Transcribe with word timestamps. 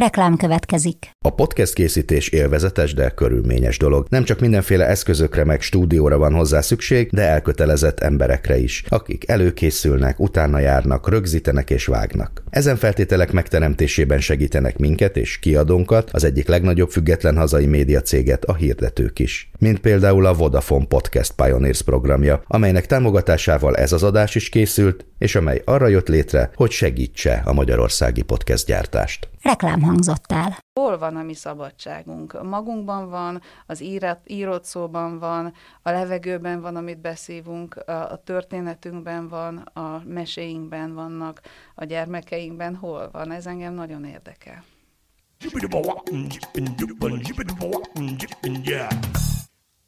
Reklám 0.00 0.36
következik. 0.36 1.10
A 1.24 1.30
podcast 1.30 1.74
készítés 1.74 2.28
élvezetes, 2.28 2.94
de 2.94 3.10
körülményes 3.10 3.78
dolog. 3.78 4.06
Nem 4.08 4.24
csak 4.24 4.40
mindenféle 4.40 4.86
eszközökre 4.86 5.44
meg 5.44 5.60
stúdióra 5.60 6.18
van 6.18 6.34
hozzá 6.34 6.60
szükség, 6.60 7.10
de 7.10 7.22
elkötelezett 7.22 8.00
emberekre 8.00 8.58
is, 8.58 8.84
akik 8.88 9.28
előkészülnek, 9.28 10.20
utána 10.20 10.58
járnak, 10.58 11.08
rögzítenek 11.08 11.70
és 11.70 11.86
vágnak. 11.86 12.42
Ezen 12.50 12.76
feltételek 12.76 13.32
megteremtésében 13.32 14.20
segítenek 14.20 14.78
minket 14.78 15.16
és 15.16 15.38
kiadónkat, 15.38 16.10
az 16.12 16.24
egyik 16.24 16.48
legnagyobb 16.48 16.90
független 16.90 17.36
hazai 17.36 17.66
média 17.66 18.00
céget, 18.00 18.44
a 18.44 18.54
hirdetők 18.54 19.18
is. 19.18 19.50
Mint 19.58 19.78
például 19.78 20.26
a 20.26 20.34
Vodafone 20.34 20.86
Podcast 20.86 21.32
Pioneers 21.32 21.82
programja, 21.82 22.42
amelynek 22.46 22.86
támogatásával 22.86 23.76
ez 23.76 23.92
az 23.92 24.02
adás 24.02 24.34
is 24.34 24.48
készült, 24.48 25.04
és 25.18 25.34
amely 25.34 25.62
arra 25.64 25.86
jött 25.86 26.08
létre, 26.08 26.50
hogy 26.54 26.70
segítse 26.70 27.42
a 27.44 27.52
magyarországi 27.52 28.22
podcast 28.22 28.66
gyártást. 28.66 29.28
Reklám 29.42 29.80
hangzott 29.90 30.32
el. 30.32 30.58
Hol 30.80 30.98
van 30.98 31.16
a 31.16 31.22
mi 31.22 31.34
szabadságunk? 31.34 32.42
Magunkban 32.42 33.10
van, 33.10 33.40
az 33.66 33.80
írat, 33.80 34.20
írott 34.26 34.64
szóban 34.64 35.18
van, 35.18 35.52
a 35.82 35.90
levegőben 35.90 36.60
van, 36.60 36.76
amit 36.76 37.00
beszívunk, 37.00 37.76
a, 37.76 38.10
a 38.10 38.22
történetünkben 38.22 39.28
van, 39.28 39.56
a 39.56 40.02
meséinkben 40.06 40.94
vannak, 40.94 41.40
a 41.74 41.84
gyermekeinkben 41.84 42.76
hol 42.76 43.08
van? 43.12 43.30
Ez 43.32 43.46
engem 43.46 43.74
nagyon 43.74 44.04
érdekel. 44.04 44.64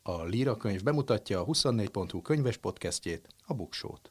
A 0.03 0.23
Líra 0.25 0.57
könyv 0.57 0.83
bemutatja 0.83 1.41
a 1.41 1.45
24.hu 1.45 2.23
könyves 2.23 2.57
podcastjét, 2.57 3.27
a 3.47 3.55
Buksót. 3.55 4.11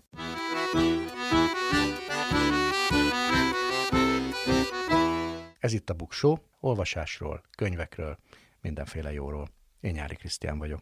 Ez 5.61 5.73
itt 5.73 5.89
a 5.89 5.93
Buksó, 5.93 6.39
olvasásról, 6.59 7.41
könyvekről, 7.57 8.17
mindenféle 8.61 9.13
jóról. 9.13 9.49
Én 9.79 9.91
Nyári 9.91 10.15
Krisztián 10.15 10.57
vagyok. 10.57 10.81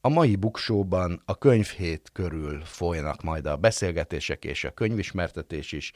A 0.00 0.08
mai 0.08 0.36
buksóban 0.36 1.22
a 1.24 1.38
könyvhét 1.38 2.10
körül 2.12 2.60
folynak 2.60 3.22
majd 3.22 3.46
a 3.46 3.56
beszélgetések 3.56 4.44
és 4.44 4.64
a 4.64 4.70
könyvismertetés 4.70 5.72
is. 5.72 5.92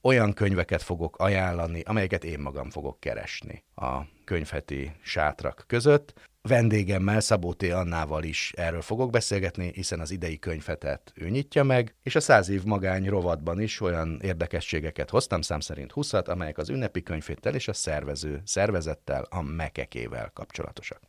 Olyan 0.00 0.32
könyveket 0.32 0.82
fogok 0.82 1.18
ajánlani, 1.18 1.80
amelyeket 1.80 2.24
én 2.24 2.38
magam 2.38 2.70
fogok 2.70 3.00
keresni 3.00 3.64
a 3.74 4.00
könyvheti 4.24 4.92
sátrak 5.02 5.64
között. 5.66 6.29
Vendégemmel, 6.42 7.20
Szabó. 7.20 7.54
Annával 7.72 8.24
is 8.24 8.52
erről 8.56 8.82
fogok 8.82 9.10
beszélgetni, 9.10 9.70
hiszen 9.74 10.00
az 10.00 10.10
idei 10.10 10.38
könyvetet 10.38 11.12
ő 11.14 11.28
nyitja 11.28 11.62
meg, 11.64 11.94
és 12.02 12.14
a 12.14 12.20
száz 12.20 12.48
év 12.48 12.64
magány 12.64 13.08
rovatban 13.08 13.60
is 13.60 13.80
olyan 13.80 14.20
érdekességeket 14.22 15.10
hoztam, 15.10 15.40
szám 15.40 15.60
szerint 15.60 15.92
20 15.92 16.12
amelyek 16.12 16.58
az 16.58 16.68
ünnepi 16.68 17.02
könyvhéttel 17.02 17.54
és 17.54 17.68
a 17.68 17.72
szervező 17.72 18.42
szervezettel, 18.44 19.26
a 19.30 19.42
mekekével 19.42 20.30
kapcsolatosak. 20.34 21.00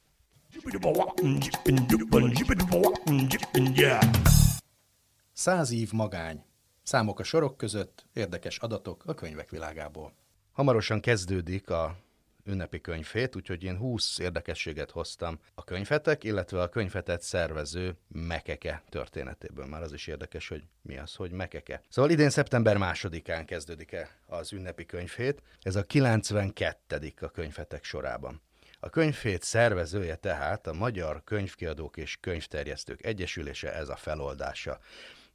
Száz 5.33 5.71
év 5.71 5.91
magány. 5.91 6.43
Számok 6.83 7.19
a 7.19 7.23
sorok 7.23 7.57
között, 7.57 8.05
érdekes 8.13 8.57
adatok 8.57 9.03
a 9.05 9.13
könyvek 9.13 9.49
világából. 9.49 10.13
Hamarosan 10.51 10.99
kezdődik 10.99 11.69
a 11.69 11.97
ünnepi 12.45 12.81
könyvét, 12.81 13.35
úgyhogy 13.35 13.63
én 13.63 13.77
20 13.77 14.19
érdekességet 14.19 14.91
hoztam 14.91 15.39
a 15.53 15.63
könyvetek, 15.63 16.23
illetve 16.23 16.61
a 16.61 16.69
könyvetet 16.69 17.21
szervező 17.21 17.95
Mekeke 18.07 18.83
történetéből. 18.89 19.65
Már 19.65 19.81
az 19.81 19.93
is 19.93 20.07
érdekes, 20.07 20.47
hogy 20.47 20.63
mi 20.81 20.97
az, 20.97 21.15
hogy 21.15 21.31
Mekeke. 21.31 21.81
Szóval 21.89 22.11
idén 22.11 22.29
szeptember 22.29 22.77
másodikán 22.77 23.45
kezdődik 23.45 23.91
el 23.91 24.09
az 24.25 24.53
ünnepi 24.53 24.85
könyvét. 24.85 25.41
Ez 25.61 25.75
a 25.75 25.83
92. 25.83 27.13
a 27.19 27.27
könyvetek 27.27 27.83
sorában. 27.83 28.41
A 28.79 28.89
könyvét 28.89 29.43
szervezője 29.43 30.15
tehát 30.15 30.67
a 30.67 30.73
Magyar 30.73 31.23
Könyvkiadók 31.23 31.97
és 31.97 32.17
Könyvterjesztők 32.19 33.05
Egyesülése, 33.05 33.73
ez 33.73 33.89
a 33.89 33.95
feloldása 33.95 34.79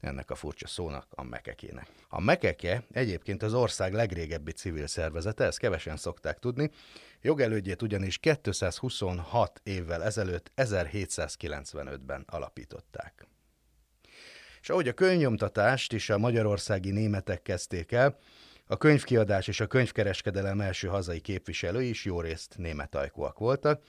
ennek 0.07 0.31
a 0.31 0.35
furcsa 0.35 0.67
szónak, 0.67 1.07
a 1.11 1.23
mekekének. 1.23 1.89
A 2.09 2.21
mekeke 2.21 2.83
egyébként 2.93 3.43
az 3.43 3.55
ország 3.55 3.93
legrégebbi 3.93 4.53
civil 4.53 4.87
szervezete, 4.87 5.45
ezt 5.45 5.59
kevesen 5.59 5.97
szokták 5.97 6.39
tudni, 6.39 6.71
jogelődjét 7.21 7.83
ugyanis 7.83 8.19
226 8.19 9.61
évvel 9.65 10.05
ezelőtt 10.05 10.53
1795-ben 10.57 12.25
alapították. 12.27 13.27
És 14.61 14.71
ahogy 14.71 14.89
a 14.89 14.93
könyvnyomtatást 14.93 15.93
is 15.93 16.11
a 16.11 16.19
magyarországi 16.19 16.91
németek 16.91 17.43
kezdték 17.43 17.93
el, 17.93 18.19
a 18.67 18.77
könyvkiadás 18.77 19.49
és 19.49 19.61
a 19.61 19.67
könyvkereskedelem 19.67 20.61
első 20.61 20.89
hazai 20.89 21.21
képviselői 21.21 21.89
is 21.89 22.05
jó 22.05 22.21
részt 22.21 22.55
német 22.57 22.95
ajkúak 22.95 23.39
voltak. 23.39 23.83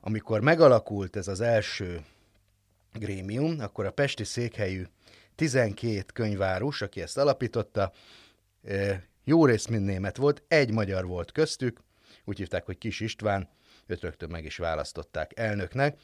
Amikor 0.00 0.40
megalakult 0.40 1.16
ez 1.16 1.28
az 1.28 1.40
első 1.40 2.04
grémium, 2.92 3.60
akkor 3.60 3.86
a 3.86 3.90
pesti 3.90 4.24
székhelyű 4.24 4.84
12 5.40 6.04
könyvárus, 6.12 6.82
aki 6.82 7.00
ezt 7.00 7.18
alapította, 7.18 7.92
jó 9.24 9.46
rész 9.46 9.66
mind 9.66 9.84
német 9.84 10.16
volt, 10.16 10.42
egy 10.48 10.72
magyar 10.72 11.06
volt 11.06 11.32
köztük, 11.32 11.80
úgy 12.24 12.38
hívták, 12.38 12.64
hogy 12.64 12.78
Kis 12.78 13.00
István, 13.00 13.48
őt 13.86 14.00
rögtön 14.00 14.30
meg 14.30 14.44
is 14.44 14.56
választották 14.56 15.38
elnöknek. 15.38 15.98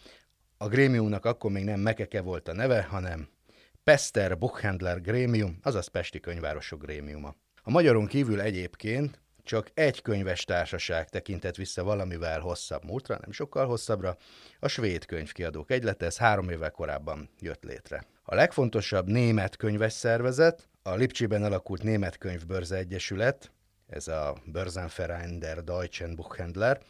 A 0.56 0.68
grémiumnak 0.68 1.24
akkor 1.24 1.50
még 1.50 1.64
nem 1.64 1.80
Mekeke 1.80 2.20
volt 2.20 2.48
a 2.48 2.52
neve, 2.52 2.82
hanem 2.82 3.28
Pester 3.84 4.38
Buchhandler 4.38 5.00
Grémium, 5.00 5.58
azaz 5.62 5.86
Pesti 5.86 6.20
Könyvárosok 6.20 6.82
Grémiuma. 6.82 7.34
A 7.62 7.70
magyaron 7.70 8.06
kívül 8.06 8.40
egyébként 8.40 9.20
csak 9.42 9.70
egy 9.74 10.02
könyves 10.02 10.44
társaság 10.44 11.08
tekintett 11.08 11.56
vissza 11.56 11.84
valamivel 11.84 12.40
hosszabb 12.40 12.84
múltra, 12.84 13.18
nem 13.20 13.32
sokkal 13.32 13.66
hosszabbra, 13.66 14.16
a 14.60 14.68
svéd 14.68 15.04
könyvkiadók 15.04 15.70
egylete, 15.70 16.06
ez 16.06 16.18
három 16.18 16.50
évvel 16.50 16.70
korábban 16.70 17.30
jött 17.40 17.64
létre. 17.64 18.06
A 18.28 18.34
legfontosabb 18.34 19.06
német 19.06 19.56
könyves 19.56 19.92
szervezet, 19.92 20.68
a 20.82 20.94
Lipcsiben 20.94 21.42
alakult 21.42 21.82
Német 21.82 22.18
Könyvbörze 22.18 22.76
Egyesület, 22.76 23.50
ez 23.86 24.08
a 24.08 24.36
Börsenverein 24.44 25.38
der 25.38 25.64
Deutschen 25.64 26.14
Buchhändler, 26.14 26.82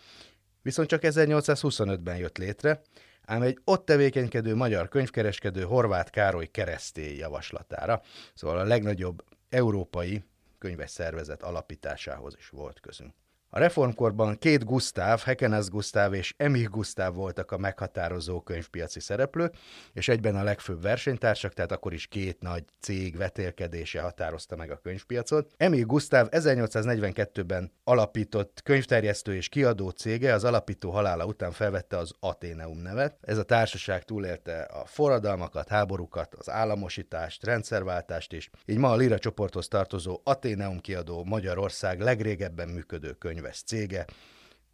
viszont 0.63 0.89
csak 0.89 1.01
1825-ben 1.03 2.17
jött 2.17 2.39
létre, 2.39 2.83
ám 3.25 3.43
egy 3.43 3.59
ott 3.65 3.85
tevékenykedő 3.85 4.55
magyar 4.55 4.89
könyvkereskedő 4.89 5.63
Horváth 5.63 6.11
Károly 6.11 6.47
keresztély 6.47 7.17
javaslatára, 7.17 8.03
szóval 8.35 8.59
a 8.59 8.65
legnagyobb 8.65 9.25
európai 9.49 10.25
könyves 10.59 10.91
szervezet 10.91 11.43
alapításához 11.43 12.35
is 12.39 12.49
volt 12.49 12.81
közünk. 12.81 13.15
A 13.51 13.59
reformkorban 13.59 14.39
két 14.39 14.65
Gusztáv, 14.65 15.21
Hekenes 15.21 15.69
Gusztáv 15.69 16.15
és 16.15 16.35
Emich 16.37 16.71
Gusztáv 16.71 17.15
voltak 17.15 17.53
a 17.53 17.59
meghatározó 17.59 18.41
könyvpiaci 18.41 19.01
szereplők, 19.01 19.55
és 19.93 20.09
egyben 20.09 20.37
a 20.37 20.43
legfőbb 20.43 20.83
versenytársak, 20.83 21.53
tehát 21.53 21.73
akkor 21.73 21.93
is 21.93 22.07
két 22.07 22.41
nagy 22.41 22.65
cég 22.81 23.17
vetélkedése 23.17 24.01
határozta 24.01 24.57
meg 24.57 24.71
a 24.71 24.77
könyvpiacot. 24.77 25.53
Emich 25.57 25.87
Gusztáv 25.87 26.29
1842-ben 26.31 27.73
alapított 27.85 28.61
könyvterjesztő 28.65 29.35
és 29.35 29.49
kiadó 29.49 29.91
cége 29.91 30.35
az 30.35 30.45
alapító 30.45 30.91
halála 30.91 31.27
után 31.27 31.53
felvette 31.53 31.97
az 31.97 32.13
Ateneum 32.21 32.79
nevet. 32.79 33.17
Ez 33.21 33.39
a 33.39 33.43
társaság 33.43 34.05
túlélte 34.05 34.61
a 34.63 34.85
forradalmakat, 34.85 35.69
háborúkat, 35.69 36.35
az 36.35 36.51
államosítást, 36.51 37.45
rendszerváltást 37.45 38.33
is. 38.33 38.51
Így 38.65 38.79
ma 38.79 38.91
a 38.91 38.97
Lira 38.97 39.19
csoporthoz 39.19 39.69
tartozó 39.69 40.21
Ateneum 40.25 40.81
kiadó 40.81 41.25
Magyarország 41.25 42.01
legrégebben 42.01 42.69
működő 42.69 43.13
könyv 43.13 43.36
könyves 43.37 43.63
cége, 43.63 44.07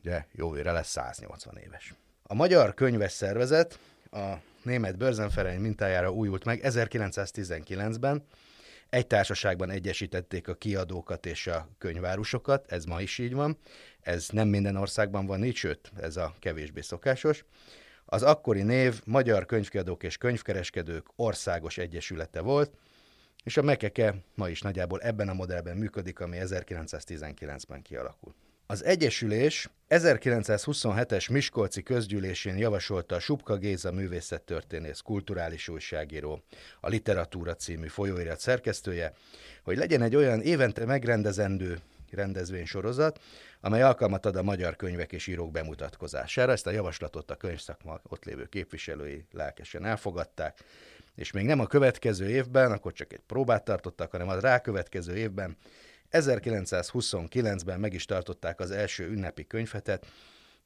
ugye 0.01 0.25
jövőre 0.33 0.73
lesz 0.73 0.89
180 0.89 1.57
éves. 1.57 1.95
A 2.23 2.35
Magyar 2.35 2.75
Könyves 2.75 3.13
Szervezet 3.13 3.79
a 4.11 4.33
német 4.63 4.97
Börzenferein 4.97 5.61
mintájára 5.61 6.13
újult 6.13 6.45
meg 6.45 6.61
1919-ben, 6.63 8.25
egy 8.91 9.07
társaságban 9.07 9.71
egyesítették 9.71 10.49
a 10.49 10.55
kiadókat 10.55 11.27
és 11.27 11.47
a 11.47 11.69
könyvárusokat, 11.79 12.73
ez 12.73 12.85
ma 12.85 13.01
is 13.01 13.19
így 13.19 13.35
van, 13.35 13.59
ez 14.01 14.29
nem 14.29 14.49
minden 14.49 14.77
országban 14.77 15.27
van 15.27 15.45
így, 15.45 15.57
sőt, 15.57 15.93
ez 16.01 16.17
a 16.17 16.35
kevésbé 16.39 16.81
szokásos. 16.81 17.45
Az 18.05 18.23
akkori 18.23 18.63
név 18.63 19.01
Magyar 19.05 19.47
Könyvkiadók 19.47 20.03
és 20.03 20.17
Könyvkereskedők 20.17 21.07
Országos 21.17 21.79
Egyesülete 21.79 22.41
volt, 22.41 22.73
és 23.45 23.57
a 23.57 23.63
Mekeke 23.63 24.15
ma 24.35 24.49
is 24.49 24.61
nagyjából 24.61 25.01
ebben 25.01 25.29
a 25.29 25.35
modellben 25.35 25.77
működik, 25.77 26.21
ami 26.21 26.39
1919-ben 26.41 27.83
kialakult. 27.83 28.37
Az 28.73 28.85
Egyesülés 28.85 29.69
1927-es 29.89 31.31
Miskolci 31.31 31.83
közgyűlésén 31.83 32.57
javasolta 32.57 33.15
a 33.15 33.21
Subka 33.21 33.57
Géza 33.57 33.93
művészettörténész 33.93 35.01
kulturális 35.01 35.69
újságíró, 35.69 36.43
a 36.81 36.89
Literatúra 36.89 37.55
című 37.55 37.87
folyóirat 37.87 38.41
szerkesztője, 38.41 39.13
hogy 39.63 39.77
legyen 39.77 40.03
egy 40.03 40.17
olyan 40.17 40.41
évente 40.41 40.85
megrendezendő 40.85 41.79
rendezvénysorozat, 42.11 43.21
amely 43.61 43.83
alkalmat 43.83 44.27
ad 44.27 44.37
a 44.37 44.43
magyar 44.43 44.77
könyvek 44.77 45.13
és 45.13 45.27
írók 45.27 45.51
bemutatkozására. 45.51 46.53
Ezt 46.53 46.67
a 46.67 46.71
javaslatot 46.71 47.31
a 47.31 47.37
könyvszakma 47.37 48.01
ott 48.09 48.25
lévő 48.25 48.45
képviselői 48.45 49.27
lelkesen 49.33 49.85
elfogadták, 49.85 50.59
és 51.15 51.33
még 51.33 51.45
nem 51.45 51.61
a 51.61 51.67
következő 51.67 52.29
évben, 52.29 52.73
akkor 52.73 52.93
csak 52.93 53.13
egy 53.13 53.23
próbát 53.27 53.65
tartottak, 53.65 54.11
hanem 54.11 54.29
a 54.29 54.41
rákövetkező 54.41 55.17
évben 55.17 55.57
1929-ben 56.13 57.81
meg 57.81 57.93
is 57.95 58.05
tartották 58.05 58.61
az 58.61 58.71
első 58.71 59.11
ünnepi 59.11 59.47
könyvetet, 59.47 60.07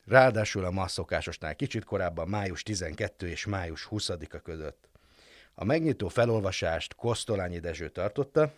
ráadásul 0.05 0.65
a 0.65 0.71
ma 0.71 0.89
szokásosnál 0.89 1.57
kicsit 1.57 1.85
korábban 1.85 2.29
május 2.29 2.63
12 2.63 3.29
és 3.29 3.47
május 3.47 3.89
20-a 3.91 4.39
között. 4.39 4.89
A 5.55 5.65
megnyitó 5.65 6.09
felolvasást 6.09 6.95
Kosztolányi 6.95 7.59
Dezső 7.59 7.89
tartotta, 7.89 8.53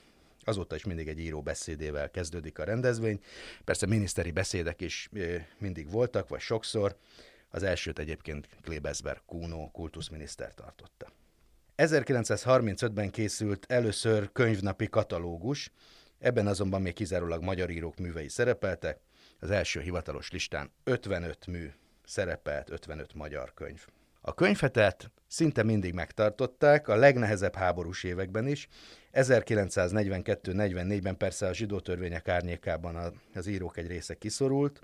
azóta 0.44 0.74
is 0.74 0.84
mindig 0.84 1.08
egy 1.08 1.20
író 1.20 1.42
beszédével 1.42 2.10
kezdődik 2.10 2.58
a 2.58 2.64
rendezvény. 2.64 3.20
Persze 3.64 3.86
miniszteri 3.86 4.30
beszédek 4.30 4.80
is 4.80 5.10
mindig 5.58 5.90
voltak, 5.90 6.28
vagy 6.28 6.40
sokszor. 6.40 6.96
Az 7.50 7.62
elsőt 7.62 7.98
egyébként 7.98 8.48
Klebesberg 8.62 9.20
Kuno 9.26 9.70
kultuszminiszter 9.70 10.54
tartotta. 10.54 11.12
1935-ben 11.76 13.10
készült 13.10 13.64
először 13.68 14.32
könyvnapi 14.32 14.88
katalógus, 14.88 15.70
ebben 16.18 16.46
azonban 16.46 16.82
még 16.82 16.92
kizárólag 16.92 17.42
magyar 17.42 17.70
írók 17.70 17.98
művei 17.98 18.28
szerepeltek, 18.28 18.98
az 19.40 19.50
első 19.50 19.80
hivatalos 19.80 20.30
listán 20.30 20.70
55 20.84 21.46
mű 21.46 21.70
szerepelt, 22.04 22.70
55 22.70 23.14
magyar 23.14 23.54
könyv. 23.54 23.86
A 24.20 24.34
könyvetet 24.34 25.10
szinte 25.26 25.62
mindig 25.62 25.94
megtartották, 25.94 26.88
a 26.88 26.96
legnehezebb 26.96 27.54
háborús 27.54 28.04
években 28.04 28.46
is. 28.46 28.68
1942-44-ben 29.12 31.16
persze 31.16 31.46
a 31.46 31.54
zsidó 31.54 31.80
törvények 31.80 32.28
árnyékában 32.28 33.20
az 33.34 33.46
írók 33.46 33.76
egy 33.76 33.86
része 33.86 34.14
kiszorult, 34.14 34.80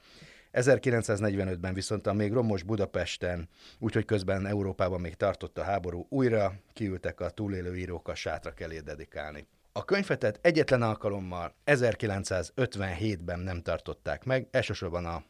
1945-ben 0.53 1.75
viszont 1.75 2.07
a 2.07 2.13
még 2.13 2.33
romos 2.33 2.63
Budapesten, 2.63 3.49
úgyhogy 3.79 4.05
közben 4.05 4.47
Európában 4.47 5.01
még 5.01 5.15
tartott 5.15 5.59
a 5.59 5.63
háború, 5.63 6.07
újra 6.09 6.55
kiültek 6.73 7.21
a 7.21 7.31
túlélő 7.31 7.77
írók 7.77 8.09
a 8.09 8.15
sátrak 8.15 8.61
elé 8.61 8.79
dedikálni. 8.79 9.47
A 9.77 9.85
könyvetet 9.85 10.39
egyetlen 10.43 10.83
alkalommal 10.83 11.55
1957-ben 11.67 13.39
nem 13.39 13.63
tartották 13.63 14.25
meg, 14.25 14.47
elsősorban 14.51 15.07
a, 15.07 15.25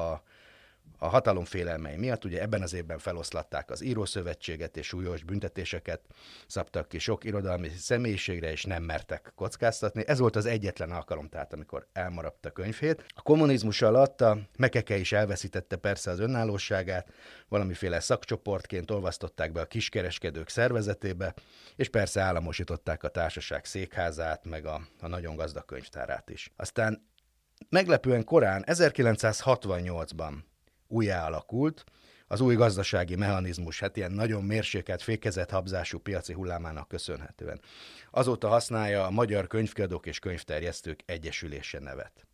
a 0.00 0.22
a 1.02 1.08
hatalom 1.08 1.44
félelmei 1.44 1.96
miatt, 1.96 2.24
ugye 2.24 2.40
ebben 2.40 2.62
az 2.62 2.72
évben 2.72 2.98
feloszlatták 2.98 3.70
az 3.70 3.82
írószövetséget, 3.82 4.76
és 4.76 4.86
súlyos 4.86 5.22
büntetéseket 5.22 6.00
szabtak 6.46 6.88
ki 6.88 6.98
sok 6.98 7.24
irodalmi 7.24 7.68
személyiségre, 7.68 8.50
és 8.50 8.64
nem 8.64 8.82
mertek 8.82 9.32
kockáztatni. 9.34 10.02
Ez 10.06 10.18
volt 10.18 10.36
az 10.36 10.46
egyetlen 10.46 10.90
alkalom, 10.90 11.28
tehát 11.28 11.52
amikor 11.52 11.86
elmaradt 11.92 12.46
a 12.46 12.50
könyvét. 12.50 13.04
A 13.08 13.22
kommunizmus 13.22 13.82
alatt 13.82 14.20
a 14.20 14.38
Mekeke 14.58 14.96
is 14.96 15.12
elveszítette 15.12 15.76
persze 15.76 16.10
az 16.10 16.18
önállóságát, 16.18 17.12
valamiféle 17.48 18.00
szakcsoportként 18.00 18.90
olvasztották 18.90 19.52
be 19.52 19.60
a 19.60 19.66
kiskereskedők 19.66 20.48
szervezetébe, 20.48 21.34
és 21.76 21.88
persze 21.88 22.20
államosították 22.20 23.02
a 23.02 23.08
társaság 23.08 23.64
székházát, 23.64 24.44
meg 24.44 24.66
a, 24.66 24.80
a 25.00 25.08
nagyon 25.08 25.36
gazdag 25.36 25.64
könyvtárát 25.64 26.30
is. 26.30 26.52
Aztán 26.56 27.08
meglepően 27.68 28.24
korán, 28.24 28.64
1968-ban 28.66 30.32
újjá 30.90 31.26
alakult, 31.26 31.84
az 32.26 32.40
új 32.40 32.54
gazdasági 32.54 33.16
mechanizmus, 33.16 33.80
hát 33.80 33.96
ilyen 33.96 34.12
nagyon 34.12 34.44
mérsékelt, 34.44 35.02
fékezett 35.02 35.50
habzású 35.50 35.98
piaci 35.98 36.32
hullámának 36.32 36.88
köszönhetően. 36.88 37.60
Azóta 38.10 38.48
használja 38.48 39.06
a 39.06 39.10
Magyar 39.10 39.46
Könyvkiadók 39.46 40.06
és 40.06 40.18
Könyvterjesztők 40.18 41.00
Egyesülése 41.06 41.78
nevet. 41.78 42.26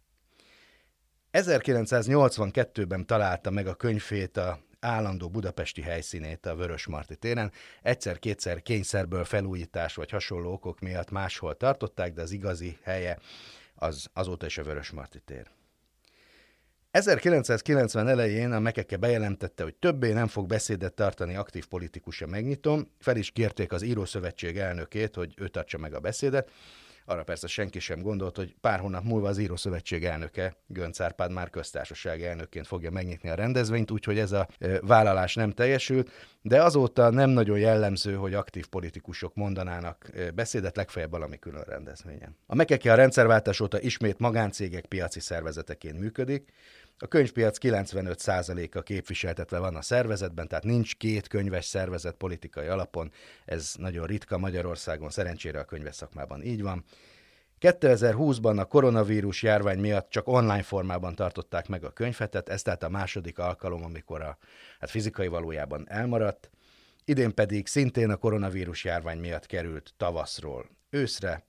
1982-ben 1.33 3.07
találta 3.07 3.51
meg 3.51 3.67
a 3.67 3.75
könyvét 3.75 4.37
a 4.37 4.59
állandó 4.81 5.29
budapesti 5.29 5.83
helyszínét 5.83 6.47
a 6.47 6.55
Vörös 6.55 6.87
Marti 6.87 7.17
téren. 7.17 7.53
Egyszer-kétszer 7.83 8.63
kényszerből 8.63 9.25
felújítás 9.25 9.95
vagy 9.95 10.11
hasonló 10.11 10.53
okok 10.53 10.81
miatt 10.81 11.11
máshol 11.11 11.57
tartották, 11.57 12.13
de 12.13 12.23
az 12.23 12.31
igazi 12.31 12.79
helye 12.83 13.19
az 13.75 14.07
azóta 14.13 14.47
is 14.47 14.59
a 14.59 14.63
Vörös 14.63 14.91
Marti 14.91 15.21
tér. 15.21 15.56
1990 16.97 18.09
elején 18.09 18.53
a 18.53 18.61
Mekeke 18.61 18.97
bejelentette, 18.97 19.63
hogy 19.63 19.75
többé 19.75 20.13
nem 20.13 20.27
fog 20.27 20.47
beszédet 20.47 20.93
tartani 20.93 21.37
aktív 21.37 21.67
politikusa 21.67 22.27
megnyitom, 22.27 22.89
fel 22.99 23.17
is 23.17 23.31
kérték 23.31 23.73
az 23.73 23.83
Írószövetség 23.83 24.59
elnökét, 24.59 25.15
hogy 25.15 25.35
ő 25.37 25.49
tartsa 25.49 25.79
meg 25.79 25.95
a 25.95 26.01
beszédet, 26.01 26.51
arra 27.09 27.23
persze 27.23 27.47
senki 27.47 27.79
sem 27.79 28.01
gondolt, 28.03 28.37
hogy 28.37 28.55
pár 28.61 28.79
hónap 28.79 29.05
múlva 29.05 29.29
az 29.29 29.39
Írószövetség 29.39 30.05
elnöke, 30.05 30.57
Gönc 30.67 31.01
Árpád 31.01 31.31
már 31.31 31.51
köztársaság 31.51 32.23
elnökként 32.23 32.67
fogja 32.67 32.91
megnyitni 32.91 33.29
a 33.29 33.35
rendezvényt, 33.35 33.91
úgyhogy 33.91 34.19
ez 34.19 34.33
a 34.33 34.49
vállalás 34.81 35.35
nem 35.35 35.51
teljesült, 35.51 36.11
de 36.43 36.63
azóta 36.63 37.11
nem 37.11 37.31
nagyon 37.31 37.59
jellemző, 37.59 38.15
hogy 38.15 38.35
aktív 38.35 38.67
politikusok 38.67 39.35
mondanának 39.35 40.11
beszédet, 40.35 40.77
legfeljebb 40.77 41.11
valami 41.11 41.39
külön 41.39 41.65
rendezvényen. 41.67 42.37
A 42.47 42.55
Mekeke 42.55 42.93
a 42.93 42.97
rendszerváltás 42.97 43.61
óta 43.61 43.81
ismét 43.81 44.19
magáncégek 44.19 44.87
piaci 44.87 45.21
szervezeteként 45.21 45.99
működik, 45.99 46.53
a 46.99 47.07
könyvpiac 47.07 47.57
95%-a 47.61 48.81
képviseltetve 48.81 49.59
van 49.59 49.77
a 49.77 49.83
szervezetben, 49.83 50.49
tehát 50.49 50.65
nincs 50.65 50.97
két 50.97 51.29
könyves 51.29 51.65
szervezet 51.65 52.15
politikai 52.15 52.67
alapon, 52.67 53.13
ez 53.45 53.75
nagyon 53.79 54.07
ritka 54.07 54.39
Magyarországon, 54.39 55.11
szerencsére 55.11 55.59
a 55.59 55.65
könyves 55.65 55.95
szakmában 55.95 56.43
így 56.43 56.63
van. 56.63 56.85
2020-ban 57.61 58.59
a 58.59 58.65
koronavírus 58.65 59.43
járvány 59.43 59.79
miatt 59.79 60.11
csak 60.11 60.29
online 60.29 60.63
formában 60.63 61.15
tartották 61.15 61.69
meg 61.69 61.85
a 61.85 61.91
könyvetet, 61.91 62.49
ez 62.49 62.63
tehát 62.63 62.83
a 62.83 62.89
második 62.89 63.39
alkalom, 63.39 63.85
amikor 63.85 64.23
a 64.23 64.39
hát 64.81 64.91
fizikai 64.91 65.29
valójában 65.29 65.85
elmaradt. 65.89 66.51
Idén 67.05 67.35
pedig 67.35 67.67
szintén 67.67 68.11
a 68.11 68.17
koronavírus 68.17 68.85
járvány 68.85 69.19
miatt 69.19 69.47
került 69.47 69.95
tavaszról 69.97 70.71
őszre, 70.91 71.45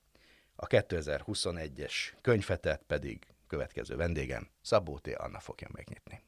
a 0.56 0.68
2021-es 0.68 1.94
könyvetet 2.22 2.82
pedig 2.88 3.28
következő 3.48 3.96
vendégem, 3.96 4.48
Szabó 4.62 4.98
T. 4.98 5.08
Anna 5.18 5.40
fogja 5.40 5.68
megnyitni. 5.72 6.22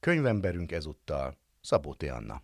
Könyvemberünk 0.00 0.72
ezúttal 0.72 1.36
Szabó 1.60 1.94
T. 1.94 2.02
Anna. 2.02 2.42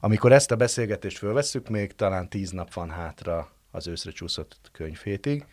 Amikor 0.00 0.32
ezt 0.32 0.50
a 0.50 0.56
beszélgetést 0.56 1.18
fölvesszük, 1.18 1.68
még 1.68 1.94
talán 1.94 2.28
tíz 2.28 2.50
nap 2.50 2.72
van 2.72 2.90
hátra 2.90 3.52
az 3.70 3.86
őszre 3.86 4.10
csúszott 4.10 4.70
könyvhétig, 4.72 5.44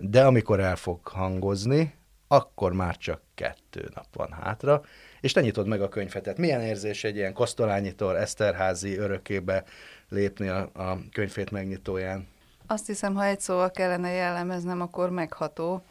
de 0.00 0.24
amikor 0.24 0.60
el 0.60 0.76
fog 0.76 1.06
hangozni, 1.06 1.94
akkor 2.28 2.72
már 2.72 2.96
csak 2.96 3.22
kettő 3.34 3.90
nap 3.94 4.06
van 4.12 4.32
hátra, 4.32 4.82
és 5.20 5.32
te 5.32 5.40
nyitod 5.40 5.66
meg 5.66 5.82
a 5.82 5.88
könyvetet. 5.88 6.38
Milyen 6.38 6.60
érzés 6.60 7.04
egy 7.04 7.16
ilyen 7.16 7.32
Kosztolányitól 7.32 8.18
Eszterházi 8.18 8.96
örökébe 8.96 9.64
lépni 10.08 10.48
a, 10.48 10.70
a 10.74 10.98
könyvét 11.12 11.50
megnyitóján? 11.50 12.26
Azt 12.70 12.86
hiszem, 12.86 13.14
ha 13.14 13.24
egy 13.24 13.40
szóval 13.40 13.70
kellene 13.70 14.10
jellemeznem, 14.10 14.80
akkor 14.80 15.10
megható, 15.10 15.82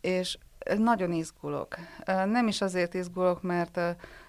és 0.00 0.38
nagyon 0.76 1.12
izgulok. 1.12 1.76
Nem 2.06 2.48
is 2.48 2.60
azért 2.60 2.94
izgulok, 2.94 3.42
mert 3.42 3.80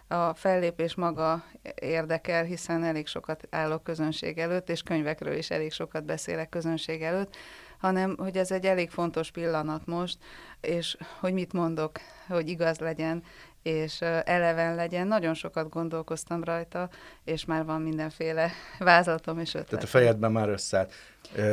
a 0.08 0.34
fellépés 0.34 0.96
maga 0.96 1.44
érdekel, 1.76 2.44
hiszen 2.44 2.84
elég 2.84 3.08
sokat 3.08 3.48
állok 3.50 3.84
közönség 3.84 4.38
előtt, 4.38 4.70
és 4.70 4.82
könyvekről 4.82 5.36
is 5.36 5.50
elég 5.50 5.72
sokat 5.72 6.06
beszélek 6.06 6.50
közönség 6.50 7.02
előtt, 7.02 7.36
hanem 7.80 8.16
hogy 8.18 8.38
ez 8.38 8.52
egy 8.52 8.66
elég 8.66 8.90
fontos 8.90 9.32
pillanat 9.32 9.86
most, 9.86 10.18
és 10.62 10.98
hogy 11.20 11.34
mit 11.34 11.54
mondok, 11.54 12.00
hogy 12.28 12.50
igaz 12.50 12.80
legyen, 12.80 13.24
és 13.64 14.02
eleven 14.02 14.76
legyen. 14.76 15.08
Nagyon 15.08 15.34
sokat 15.34 15.70
gondolkoztam 15.70 16.44
rajta, 16.44 16.90
és 17.24 17.46
már 17.46 17.66
van 17.66 17.82
mindenféle 17.82 18.52
vázlatom 18.80 19.40
és 19.40 19.54
ötlet. 19.54 19.70
Tehát 19.70 19.84
a 19.84 19.88
fejedben 19.88 20.32
már 20.32 20.50
összeállt. 20.50 20.94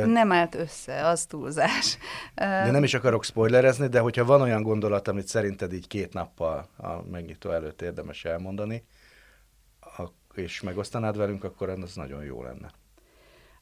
Nem 0.05 0.31
állt 0.31 0.55
össze, 0.55 1.07
az 1.07 1.25
túlzás. 1.25 1.97
De 2.35 2.71
nem 2.71 2.83
is 2.83 2.93
akarok 2.93 3.23
spoilerezni, 3.23 3.87
de 3.87 3.99
hogyha 3.99 4.25
van 4.25 4.41
olyan 4.41 4.61
gondolat, 4.61 5.07
amit 5.07 5.27
szerinted 5.27 5.73
így 5.73 5.87
két 5.87 6.13
nappal 6.13 6.69
a 6.77 7.01
megnyitó 7.11 7.51
előtt 7.51 7.81
érdemes 7.81 8.25
elmondani, 8.25 8.83
és 10.33 10.61
megosztanád 10.61 11.17
velünk, 11.17 11.43
akkor 11.43 11.69
az 11.69 11.95
nagyon 11.95 12.23
jó 12.23 12.43
lenne. 12.43 12.71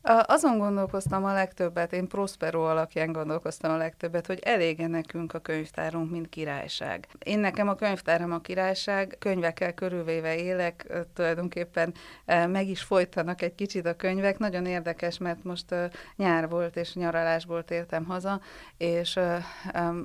Azon 0.08 0.58
gondolkoztam 0.58 1.24
a 1.26 1.34
legtöbbet, 1.34 1.94
én 1.94 2.08
Prospero 2.08 2.64
alapján 2.64 3.12
gondolkoztam 3.12 3.72
a 3.72 3.78
legtöbbet, 3.78 4.28
hogy 4.28 4.40
elége 4.44 4.88
nekünk 4.88 5.34
a 5.34 5.40
könyvtárunk, 5.40 6.12
mint 6.12 6.30
királyság. 6.30 7.08
Én 7.20 7.40
nekem 7.40 7.68
a 7.68 7.76
könyvtáram 7.76 8.32
a 8.32 8.40
királyság, 8.40 9.16
könyvekkel 9.20 9.74
körülvéve 9.74 10.36
élek, 10.36 10.94
tulajdonképpen 11.14 11.94
meg 12.26 12.68
is 12.68 12.82
folytanak 12.82 13.42
egy 13.42 13.56
kicsit 13.56 13.86
a 13.86 13.96
könyvek. 13.96 14.38
Nagyon 14.38 14.66
érdekes, 14.66 15.18
mert 15.18 15.44
most 15.44 15.76
nyár 16.16 16.50
volt, 16.50 16.76
és 16.76 16.94
nyaralásból 16.94 17.64
tértem 17.64 18.06
haza, 18.06 18.42
és 18.78 19.20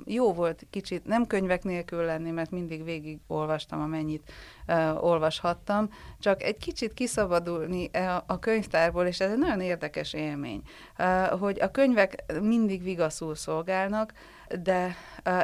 jó 0.05 0.33
volt 0.33 0.65
kicsit 0.69 1.05
nem 1.05 1.27
könyvek 1.27 1.63
nélkül 1.63 2.03
lenni, 2.03 2.31
mert 2.31 2.51
mindig 2.51 2.83
végig 2.83 3.19
olvastam, 3.27 3.81
amennyit 3.81 4.31
olvashattam, 4.99 5.89
csak 6.19 6.43
egy 6.43 6.57
kicsit 6.57 6.93
kiszabadulni 6.93 7.89
a 8.25 8.39
könyvtárból, 8.39 9.05
és 9.05 9.19
ez 9.19 9.31
egy 9.31 9.37
nagyon 9.37 9.61
érdekes 9.61 10.13
élmény, 10.13 10.61
hogy 11.39 11.59
a 11.61 11.71
könyvek 11.71 12.23
mindig 12.41 12.83
vigaszul 12.83 13.35
szolgálnak, 13.35 14.13
de 14.63 14.95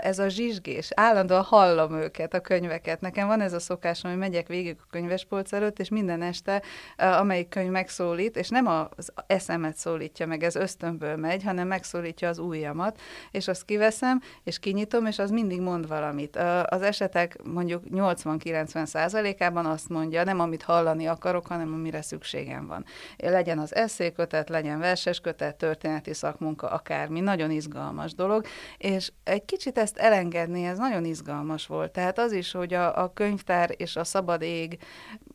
ez 0.01 0.19
a 0.19 0.27
zsizsgés, 0.27 0.89
állandóan 0.95 1.43
hallom 1.43 1.93
őket, 1.93 2.33
a 2.33 2.39
könyveket. 2.39 3.01
Nekem 3.01 3.27
van 3.27 3.41
ez 3.41 3.53
a 3.53 3.59
szokásom, 3.59 4.11
hogy 4.11 4.19
megyek 4.19 4.47
végig 4.47 4.77
a 4.79 4.87
könyvespolc 4.89 5.53
előtt, 5.53 5.79
és 5.79 5.89
minden 5.89 6.21
este 6.21 6.61
amelyik 6.97 7.49
könyv 7.49 7.71
megszólít, 7.71 8.37
és 8.37 8.49
nem 8.49 8.67
az 8.67 9.11
eszemet 9.27 9.75
szólítja 9.75 10.27
meg, 10.27 10.43
ez 10.43 10.55
ösztönből 10.55 11.15
megy, 11.15 11.43
hanem 11.43 11.67
megszólítja 11.67 12.29
az 12.29 12.37
ujjamat, 12.37 12.99
és 13.31 13.47
azt 13.47 13.65
kiveszem, 13.65 14.21
és 14.43 14.59
kinyitom, 14.59 15.05
és 15.05 15.19
az 15.19 15.29
mindig 15.29 15.61
mond 15.61 15.87
valamit. 15.87 16.35
Az 16.65 16.81
esetek 16.81 17.37
mondjuk 17.43 17.83
80-90 17.91 18.85
százalékában 18.85 19.65
azt 19.65 19.89
mondja, 19.89 20.23
nem 20.23 20.39
amit 20.39 20.63
hallani 20.63 21.05
akarok, 21.05 21.47
hanem 21.47 21.73
amire 21.73 22.01
szükségem 22.01 22.67
van. 22.67 22.85
Legyen 23.17 23.59
az 23.59 23.75
eszékötet, 23.75 24.49
legyen 24.49 24.79
verses 24.79 25.19
kötet, 25.19 25.55
történeti 25.55 26.13
szakmunka, 26.13 26.67
akármi, 26.67 27.19
nagyon 27.19 27.51
izgalmas 27.51 28.13
dolog, 28.13 28.45
és 28.77 28.96
egy 29.23 29.45
kicsit 29.45 29.77
ezt 29.77 29.97
elengedni, 29.97 30.65
ez 30.65 30.77
nagyon 30.77 31.05
izgalmas 31.05 31.67
volt. 31.67 31.91
Tehát 31.91 32.19
az 32.19 32.31
is, 32.31 32.51
hogy 32.51 32.73
a, 32.73 33.03
a 33.03 33.13
könyvtár 33.13 33.73
és 33.77 33.95
a 33.95 34.03
szabad 34.03 34.41
ég, 34.41 34.79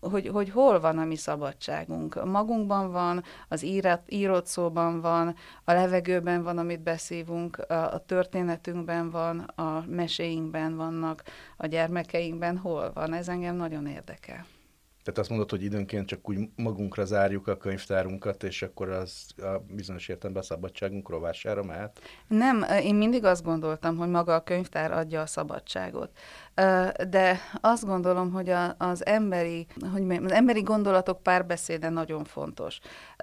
hogy, 0.00 0.28
hogy 0.28 0.50
hol 0.50 0.81
van 0.81 0.99
a 0.99 1.04
mi 1.04 1.16
szabadságunk. 1.16 2.25
Magunkban 2.25 2.92
van, 2.92 3.23
az 3.49 3.62
írat, 3.62 4.02
írott 4.09 4.47
szóban 4.47 5.00
van, 5.00 5.35
a 5.64 5.73
levegőben 5.73 6.42
van, 6.42 6.59
amit 6.59 6.83
beszívunk, 6.83 7.59
a, 7.59 7.92
a 7.92 8.04
történetünkben 8.07 9.11
van, 9.11 9.38
a 9.38 9.85
meséinkben 9.88 10.76
vannak, 10.76 11.23
a 11.57 11.66
gyermekeinkben 11.66 12.57
hol 12.59 12.90
van. 12.95 13.12
Ez 13.12 13.28
engem 13.28 13.57
nagyon 13.57 13.87
érdekel. 13.87 14.47
Tehát 15.05 15.19
azt 15.21 15.29
mondod, 15.29 15.51
hogy 15.51 15.63
időnként 15.63 16.07
csak 16.07 16.29
úgy 16.29 16.39
magunkra 16.57 17.05
zárjuk 17.05 17.49
a 17.49 17.57
könyvtárunkat, 17.57 18.43
és 18.43 18.63
akkor 18.63 18.89
az 18.89 19.27
a 19.37 19.59
bizonyos 19.69 20.09
értelemben 20.09 20.43
a 20.43 20.47
szabadságunk 20.47 21.09
rovására 21.09 21.63
mehet? 21.63 22.01
Nem, 22.29 22.65
én 22.83 22.95
mindig 22.95 23.25
azt 23.25 23.43
gondoltam, 23.43 23.97
hogy 23.97 24.09
maga 24.09 24.35
a 24.35 24.43
könyvtár 24.43 24.93
adja 24.93 25.21
a 25.21 25.27
szabadságot. 25.27 26.11
De 27.09 27.39
azt 27.61 27.85
gondolom, 27.85 28.33
hogy 28.33 28.53
az 28.79 29.07
emberi, 29.07 29.67
hogy 29.93 30.11
az 30.25 30.33
emberi 30.33 30.61
gondolatok 30.63 31.23
párbeszéde 31.23 31.89
nagyon 31.89 32.25
fontos. 32.25 32.79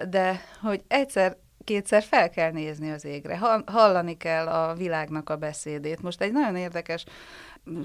De 0.08 0.40
hogy 0.62 0.82
egyszer 0.88 1.36
kétszer 1.64 2.02
fel 2.02 2.30
kell 2.30 2.50
nézni 2.50 2.90
az 2.90 3.04
égre, 3.04 3.38
hallani 3.66 4.16
kell 4.16 4.46
a 4.46 4.74
világnak 4.74 5.30
a 5.30 5.36
beszédét. 5.36 6.02
Most 6.02 6.20
egy 6.20 6.32
nagyon 6.32 6.56
érdekes 6.56 7.04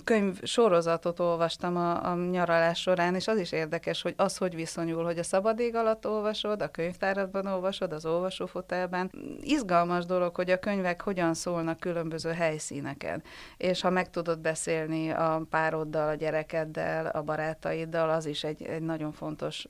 könyv 0.04 0.44
sorozatot 0.44 1.20
olvastam 1.20 1.78
a, 1.78 2.12
a 2.12 2.16
nyaralás 2.16 2.82
során, 2.82 3.16
és 3.16 3.28
az 3.28 3.38
is 3.38 3.52
érdekes, 3.52 4.02
hogy 4.02 4.14
az, 4.18 4.38
hogy 4.38 4.56
viszonyul, 4.56 5.04
hogy 5.04 5.18
a 5.18 5.24
szabad 5.24 5.60
ég 5.60 5.76
alatt 5.76 6.08
olvasod, 6.08 6.62
a 6.62 6.68
könyvtáradban 6.68 7.46
olvasod, 7.46 7.94
az 7.94 8.06
olvasófotelben. 8.06 9.12
Izgalmas 9.42 10.06
dolog, 10.06 10.36
hogy 10.36 10.50
a 10.50 10.60
könyvek 10.60 11.02
hogyan 11.02 11.34
szólnak 11.34 11.80
különböző 11.80 12.32
helyszíneken. 12.32 13.24
És 13.58 13.82
ha 13.82 13.90
meg 13.90 14.10
tudod 14.10 14.40
beszélni 14.40 15.10
a 15.10 15.42
pároddal, 15.50 16.08
a 16.08 16.16
gyerekeddel, 16.16 17.06
a 17.06 17.22
barátaiddal, 17.22 18.10
az 18.10 18.26
is 18.26 18.44
egy, 18.44 18.64
egy 18.64 18.82
nagyon 18.82 19.12
fontos, 19.12 19.68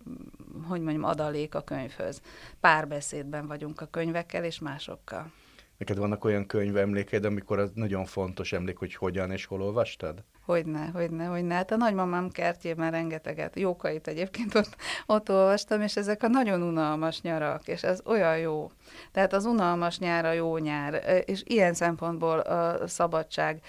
hogy 0.68 0.82
mondjam, 0.82 1.04
adalék 1.04 1.56
a 1.56 1.62
könyvhöz. 1.62 2.22
Párbeszédben 2.60 3.48
vagyunk 3.48 3.82
a 3.82 3.86
könyvekkel 3.86 4.44
és 4.44 4.60
másokkal. 4.60 5.32
Neked 5.78 5.98
vannak 5.98 6.24
olyan 6.24 6.46
könyvemlékeid, 6.46 7.26
amikor 7.26 7.60
az 7.60 7.72
nagyon 7.74 8.06
fontos 8.06 8.54
emlék, 8.54 8.78
hogy 8.78 8.96
hogyan 8.96 9.32
és 9.32 9.46
hol 9.46 9.62
olvastad? 9.62 10.24
Hogyne, 10.46 10.90
hogyne, 10.94 11.26
hogyne. 11.26 11.54
Hát 11.54 11.72
a 11.72 11.76
nagymamám 11.76 12.30
kertjében 12.30 12.92
rengeteget, 12.92 13.60
jókait 13.60 14.08
egyébként 14.08 14.56
ott, 14.56 14.76
ott 15.06 15.30
olvastam, 15.30 15.82
és 15.82 15.96
ezek 15.96 16.24
a 16.24 16.28
nagyon 16.28 16.62
unalmas 16.62 17.22
nyarak, 17.22 17.68
és 17.68 17.84
ez 17.84 18.02
olyan 18.06 18.38
jó. 18.38 18.72
Tehát 19.12 19.34
az 19.34 19.46
unalmas 19.46 20.00
nyár 20.00 20.26
a 20.26 20.32
jó 20.32 20.58
nyár, 20.58 21.24
és 21.26 21.44
ilyen 21.46 21.74
szempontból 21.74 22.40
a 22.40 22.88
szabadság, 22.88 23.60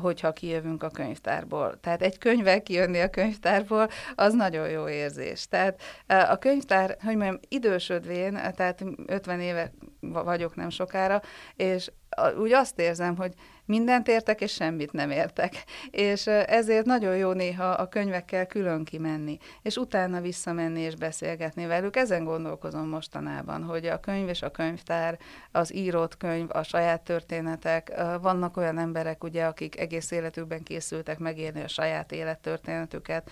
hogyha 0.00 0.32
kijövünk 0.32 0.82
a 0.82 0.90
könyvtárból. 0.90 1.80
Tehát 1.80 2.02
egy 2.02 2.18
könyvvel 2.18 2.62
kijönni 2.62 3.00
a 3.00 3.10
könyvtárból, 3.10 3.88
az 4.14 4.34
nagyon 4.34 4.68
jó 4.68 4.88
érzés. 4.88 5.46
Tehát 5.46 5.80
a 6.06 6.38
könyvtár, 6.38 6.96
hogy 7.04 7.16
mondjam, 7.16 7.40
idősödvén, 7.48 8.32
tehát 8.56 8.84
50 9.06 9.40
éve 9.40 9.72
vagyok 10.00 10.56
nem 10.56 10.70
sokára, 10.70 11.22
és 11.56 11.90
úgy 12.38 12.52
azt 12.52 12.78
érzem, 12.78 13.16
hogy 13.16 13.32
mindent 13.64 14.08
értek, 14.08 14.40
és 14.40 14.52
semmit 14.52 14.92
nem 14.92 15.10
értek. 15.10 15.64
És 15.90 16.26
ezért 16.26 16.84
nagyon 16.84 17.16
jó 17.16 17.32
néha 17.32 17.70
a 17.70 17.88
könyvekkel 17.88 18.46
külön 18.46 18.84
kimenni, 18.84 19.38
és 19.62 19.76
utána 19.76 20.20
visszamenni 20.20 20.80
és 20.80 20.94
beszélgetni 20.94 21.66
velük. 21.66 21.96
Ezen 21.96 22.24
gondolkozom 22.24 22.88
mostanában, 22.88 23.62
hogy 23.62 23.86
a 23.86 24.00
könyv 24.00 24.28
és 24.28 24.42
a 24.42 24.50
könyvtár, 24.50 25.18
az 25.52 25.74
írott 25.74 26.16
könyv, 26.16 26.48
a 26.52 26.62
saját 26.62 27.02
történetek, 27.02 27.92
vannak 28.20 28.56
olyan 28.56 28.78
emberek, 28.78 29.24
ugye, 29.24 29.44
akik 29.44 29.80
egész 29.80 30.10
életükben 30.10 30.62
készültek 30.62 31.18
megírni 31.18 31.62
a 31.62 31.68
saját 31.68 32.12
élettörténetüket, 32.12 33.30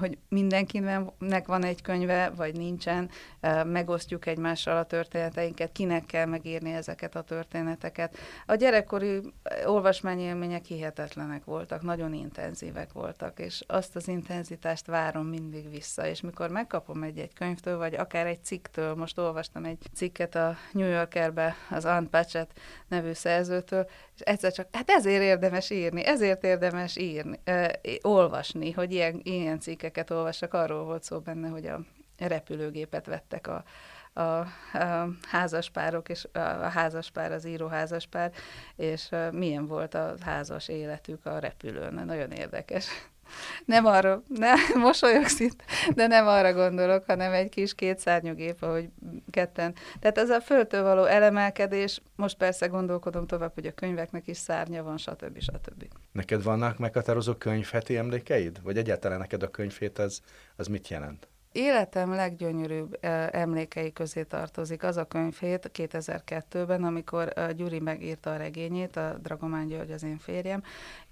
hogy 0.00 0.18
mindenkinek 0.28 1.46
van 1.46 1.64
egy 1.64 1.82
könyve, 1.82 2.30
vagy 2.36 2.56
nincsen, 2.56 3.10
megosztjuk 3.64 4.26
egymással 4.26 4.76
a 4.76 4.84
történeteinket, 4.84 5.72
kinek 5.72 6.03
kell 6.06 6.26
megírni 6.26 6.72
ezeket 6.72 7.14
a 7.14 7.22
történeteket. 7.22 8.16
A 8.46 8.54
gyerekkori 8.54 9.20
olvasmányélmények 9.66 10.64
hihetetlenek 10.64 11.44
voltak, 11.44 11.82
nagyon 11.82 12.14
intenzívek 12.14 12.92
voltak, 12.92 13.38
és 13.38 13.62
azt 13.66 13.96
az 13.96 14.08
intenzitást 14.08 14.86
várom 14.86 15.26
mindig 15.26 15.70
vissza, 15.70 16.06
és 16.06 16.20
mikor 16.20 16.50
megkapom 16.50 17.02
egy-egy 17.02 17.34
könyvtől, 17.34 17.76
vagy 17.76 17.94
akár 17.94 18.26
egy 18.26 18.44
cikktől, 18.44 18.94
most 18.94 19.18
olvastam 19.18 19.64
egy 19.64 19.78
cikket 19.94 20.34
a 20.34 20.56
New 20.72 20.88
Yorkerbe, 20.88 21.54
az 21.70 21.84
Ann 21.84 22.08
Patchett 22.10 22.58
nevű 22.88 23.12
szerzőtől, 23.12 23.88
és 24.14 24.20
egyszer 24.20 24.52
csak, 24.52 24.68
hát 24.72 24.90
ezért 24.90 25.22
érdemes 25.22 25.70
írni, 25.70 26.04
ezért 26.04 26.44
érdemes 26.44 26.96
írni, 26.96 27.38
ö, 27.44 27.66
olvasni, 28.02 28.70
hogy 28.70 28.92
ilyen, 28.92 29.20
ilyen 29.22 29.60
cikkeket 29.60 30.10
olvassak, 30.10 30.54
arról 30.54 30.84
volt 30.84 31.02
szó 31.02 31.18
benne, 31.18 31.48
hogy 31.48 31.66
a 31.66 31.80
repülőgépet 32.18 33.06
vettek 33.06 33.46
a 33.46 33.64
a, 34.14 34.20
a 34.20 35.08
házaspárok, 35.28 36.08
és 36.08 36.26
a 36.32 36.68
házaspár, 36.68 37.32
az 37.32 37.46
író 37.46 37.66
házaspár, 37.66 38.32
és 38.76 39.08
milyen 39.30 39.66
volt 39.66 39.94
a 39.94 40.14
házas 40.20 40.68
életük 40.68 41.26
a 41.26 41.38
repülőn. 41.38 41.94
Nagyon 42.04 42.30
érdekes. 42.30 42.86
Nem 43.64 43.86
arra, 43.86 44.22
nem, 44.28 44.58
mosolyogsz 44.86 45.40
itt, 45.40 45.62
de 45.94 46.06
nem 46.06 46.26
arra 46.26 46.52
gondolok, 46.52 47.04
hanem 47.04 47.32
egy 47.32 47.48
kis 47.48 47.74
kétszárnyú 47.74 48.34
gép, 48.34 48.62
ahogy 48.62 48.88
ketten. 49.30 49.74
Tehát 50.00 50.18
ez 50.18 50.30
a 50.30 50.40
földtől 50.40 50.82
való 50.82 51.04
elemelkedés, 51.04 52.00
most 52.16 52.36
persze 52.36 52.66
gondolkodom 52.66 53.26
tovább, 53.26 53.54
hogy 53.54 53.66
a 53.66 53.72
könyveknek 53.72 54.26
is 54.26 54.36
szárnya 54.36 54.82
van, 54.82 54.96
stb. 54.96 55.40
stb. 55.40 55.84
Neked 56.12 56.42
vannak 56.42 56.78
meghatározó 56.78 57.34
könyvheti 57.34 57.96
emlékeid? 57.96 58.62
Vagy 58.62 58.78
egyáltalán 58.78 59.18
neked 59.18 59.42
a 59.42 59.50
könyvhét 59.50 59.98
az, 59.98 60.20
az 60.56 60.66
mit 60.66 60.88
jelent? 60.88 61.28
Életem 61.56 62.14
leggyönyörűbb 62.14 62.98
emlékei 63.30 63.92
közé 63.92 64.22
tartozik 64.22 64.82
az 64.82 64.96
a 64.96 65.04
könyvhét 65.04 65.70
2002-ben, 65.74 66.84
amikor 66.84 67.32
Gyuri 67.56 67.80
megírta 67.80 68.32
a 68.32 68.36
regényét, 68.36 68.96
a 68.96 69.18
Dragomán 69.22 69.66
György 69.66 69.90
az 69.90 70.02
én 70.02 70.18
férjem, 70.18 70.62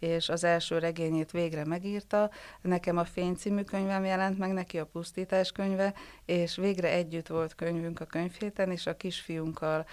és 0.03 0.29
az 0.29 0.45
első 0.45 0.79
regényét 0.79 1.31
végre 1.31 1.65
megírta. 1.65 2.31
Nekem 2.61 2.97
a 2.97 3.05
Fény 3.05 3.35
című 3.35 3.63
könyvem 3.63 4.05
jelent 4.05 4.39
meg, 4.39 4.53
neki 4.53 4.79
a 4.79 4.87
Pusztítás 4.87 5.53
könyve, 5.53 5.95
és 6.25 6.57
végre 6.57 6.89
együtt 6.89 7.27
volt 7.27 7.55
könyvünk 7.55 8.01
a 8.01 8.05
könyvhéten, 8.05 8.71
és 8.71 8.87
a 8.87 8.97
kisfiunkkal 8.97 9.87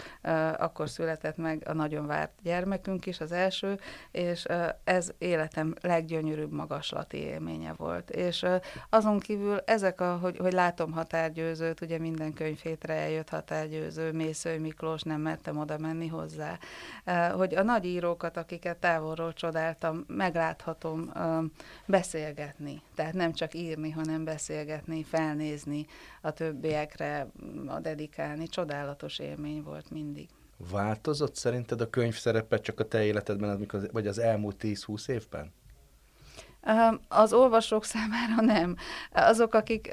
akkor 0.58 0.90
született 0.90 1.38
meg 1.38 1.64
a 1.68 1.74
nagyon 1.74 2.06
várt 2.06 2.32
gyermekünk 2.44 3.06
is, 3.06 3.20
az 3.20 3.32
első, 3.32 3.80
és 4.12 4.46
ez 4.84 5.12
életem 5.18 5.76
leggyönyörűbb 5.82 6.52
magaslati 6.52 7.18
élménye 7.18 7.74
volt. 7.74 8.10
És 8.10 8.46
azon 8.90 9.20
kívül 9.20 9.58
ezek 9.66 10.02
a, 10.02 10.18
hogy 10.18 10.38
hogy 10.38 10.54
látom 10.54 10.92
határgyőzőt, 10.92 11.82
ugye 11.82 11.98
minden 11.98 12.34
könyvhétre 12.34 12.94
eljött 12.94 13.30
határgyőző, 13.30 14.12
Mészői 14.12 14.58
Miklós, 14.58 15.02
nem 15.02 15.22
mertem 15.22 15.58
oda 15.58 15.78
menni 15.78 16.08
hozzá. 16.08 16.58
Hogy 17.32 17.56
a 17.56 17.64
nagy 17.64 17.86
írókat, 17.86 18.38
akiket 18.38 18.78
távolról 18.78 19.34
csodáltam, 19.34 19.99
megláthatom 20.08 21.12
beszélgetni. 21.86 22.82
Tehát 22.96 23.14
nem 23.14 23.34
csak 23.34 23.54
írni, 23.54 23.90
hanem 23.90 24.24
beszélgetni, 24.24 25.04
felnézni 25.04 25.86
a 26.22 26.32
többiekre, 26.32 27.28
a 27.68 27.80
dedikálni. 27.80 28.48
Csodálatos 28.48 29.20
élmény 29.20 29.64
volt 29.64 29.92
mindig. 29.92 30.30
Változott 30.72 31.36
szerinted 31.36 31.82
a 31.82 31.90
könyv 31.90 32.16
szerepe 32.16 32.58
csak 32.58 32.80
a 32.80 32.88
te 32.88 33.04
életedben, 33.04 33.68
vagy 33.92 34.08
az 34.08 34.20
elmúlt 34.20 34.56
10-20 34.62 35.10
évben? 35.10 35.52
Az 37.08 37.34
olvasók 37.34 37.86
számára 37.86 38.42
nem. 38.54 38.76
Azok, 39.12 39.54
akik, 39.54 39.92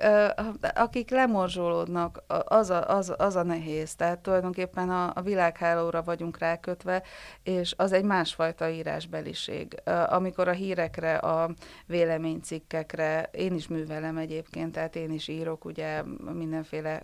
akik 0.74 1.10
lemorzsolódnak, 1.10 2.22
az 2.44 2.70
a, 2.70 2.88
az, 2.88 3.12
az 3.16 3.36
a 3.36 3.42
nehéz. 3.42 3.94
Tehát 3.94 4.18
tulajdonképpen 4.18 4.90
a, 4.90 5.12
a 5.14 5.20
világhálóra 5.20 6.02
vagyunk 6.02 6.38
rákötve, 6.38 7.02
és 7.42 7.74
az 7.76 7.92
egy 7.92 8.04
másfajta 8.04 8.68
írásbeliség. 8.68 9.82
Amikor 10.06 10.48
a 10.48 10.52
hírekre, 10.52 11.16
a 11.16 11.50
véleménycikkekre, 11.86 13.28
én 13.32 13.54
is 13.54 13.68
művelem 13.68 14.16
egyébként, 14.16 14.72
tehát 14.72 14.96
én 14.96 15.10
is 15.10 15.28
írok 15.28 15.64
ugye 15.64 16.02
mindenféle 16.32 17.02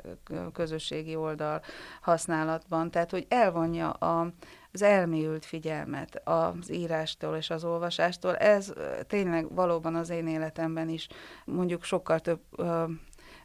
közösségi 0.52 1.16
oldal 1.16 1.62
használatban, 2.00 2.90
tehát 2.90 3.11
hogy 3.11 3.26
elvonja 3.28 3.90
a, 3.90 4.33
az 4.72 4.82
elmélyült 4.82 5.44
figyelmet 5.44 6.20
az 6.24 6.72
írástól 6.72 7.36
és 7.36 7.50
az 7.50 7.64
olvasástól. 7.64 8.36
Ez 8.36 8.72
tényleg 9.06 9.54
valóban 9.54 9.94
az 9.94 10.10
én 10.10 10.26
életemben 10.26 10.88
is 10.88 11.08
mondjuk 11.44 11.84
sokkal 11.84 12.18
több 12.18 12.40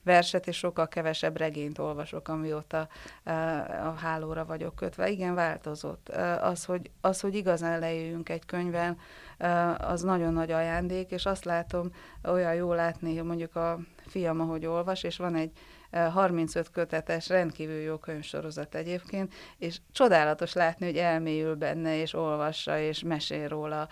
verset, 0.03 0.47
és 0.47 0.57
sokkal 0.57 0.87
kevesebb 0.87 1.37
regényt 1.37 1.79
olvasok, 1.79 2.27
amióta 2.27 2.87
a 3.83 3.93
hálóra 3.97 4.45
vagyok 4.45 4.75
kötve. 4.75 5.09
Igen, 5.09 5.35
változott. 5.35 6.09
Az, 6.41 6.65
hogy, 6.65 6.91
az, 7.01 7.19
hogy 7.19 7.35
igazán 7.35 7.79
lejöjjünk 7.79 8.29
egy 8.29 8.45
könyvvel, 8.45 8.97
az 9.77 10.01
nagyon 10.01 10.33
nagy 10.33 10.51
ajándék, 10.51 11.11
és 11.11 11.25
azt 11.25 11.45
látom, 11.45 11.91
olyan 12.23 12.53
jó 12.53 12.73
látni, 12.73 13.17
hogy 13.17 13.25
mondjuk 13.25 13.55
a 13.55 13.79
fiam, 14.07 14.41
ahogy 14.41 14.65
olvas, 14.65 15.03
és 15.03 15.17
van 15.17 15.35
egy 15.35 15.51
35 15.91 16.69
kötetes, 16.71 17.29
rendkívül 17.29 17.79
jó 17.79 17.97
könyvsorozat 17.97 18.75
egyébként, 18.75 19.33
és 19.57 19.79
csodálatos 19.91 20.53
látni, 20.53 20.85
hogy 20.85 20.97
elmélyül 20.97 21.55
benne, 21.55 22.01
és 22.01 22.13
olvassa, 22.13 22.79
és 22.79 23.03
mesél 23.03 23.47
róla. 23.47 23.87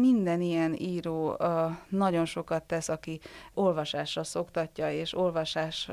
Minden 0.00 0.40
ilyen 0.40 0.74
író 0.74 1.40
nagyon 1.88 2.24
sokat 2.24 2.62
tesz, 2.62 2.88
aki 2.88 3.20
olvasásra 3.54 4.24
szoktatja, 4.24 4.92
és 4.92 5.16
olvasás 5.16 5.90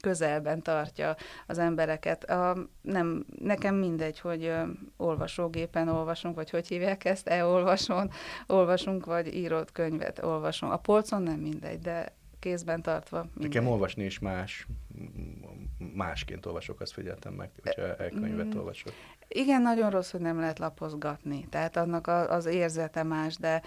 közelben 0.00 0.62
tartja 0.62 1.16
az 1.46 1.58
embereket. 1.58 2.24
A, 2.24 2.56
nem, 2.80 3.26
nekem 3.40 3.74
mindegy, 3.74 4.20
hogy 4.20 4.52
olvasógépen 4.96 5.88
olvasunk, 5.88 6.34
vagy 6.34 6.50
hogy 6.50 6.66
hívják 6.66 7.04
ezt, 7.04 7.28
e-olvasón 7.28 8.10
olvasunk, 8.46 9.06
vagy 9.06 9.34
írott 9.34 9.72
könyvet 9.72 10.24
olvasunk. 10.24 10.72
A 10.72 10.76
polcon 10.76 11.22
nem 11.22 11.38
mindegy, 11.38 11.78
de 11.78 12.14
kézben 12.46 12.82
tartva. 12.82 13.22
Mindegy. 13.22 13.42
Nekem 13.42 13.66
olvasni 13.66 14.04
is 14.04 14.18
más, 14.18 14.66
másként 15.94 16.46
olvasok, 16.46 16.80
azt 16.80 16.92
figyeltem 16.92 17.32
meg, 17.32 17.50
hogyha 17.62 17.96
egy 17.96 18.12
könyvet 18.12 18.54
mm. 18.54 18.58
olvasok. 18.58 18.92
Igen, 19.28 19.62
nagyon 19.62 19.90
rossz, 19.90 20.10
hogy 20.10 20.20
nem 20.20 20.38
lehet 20.40 20.58
lapozgatni, 20.58 21.46
tehát 21.50 21.76
annak 21.76 22.06
a, 22.06 22.30
az 22.30 22.46
érzete 22.46 23.02
más, 23.02 23.36
de 23.36 23.62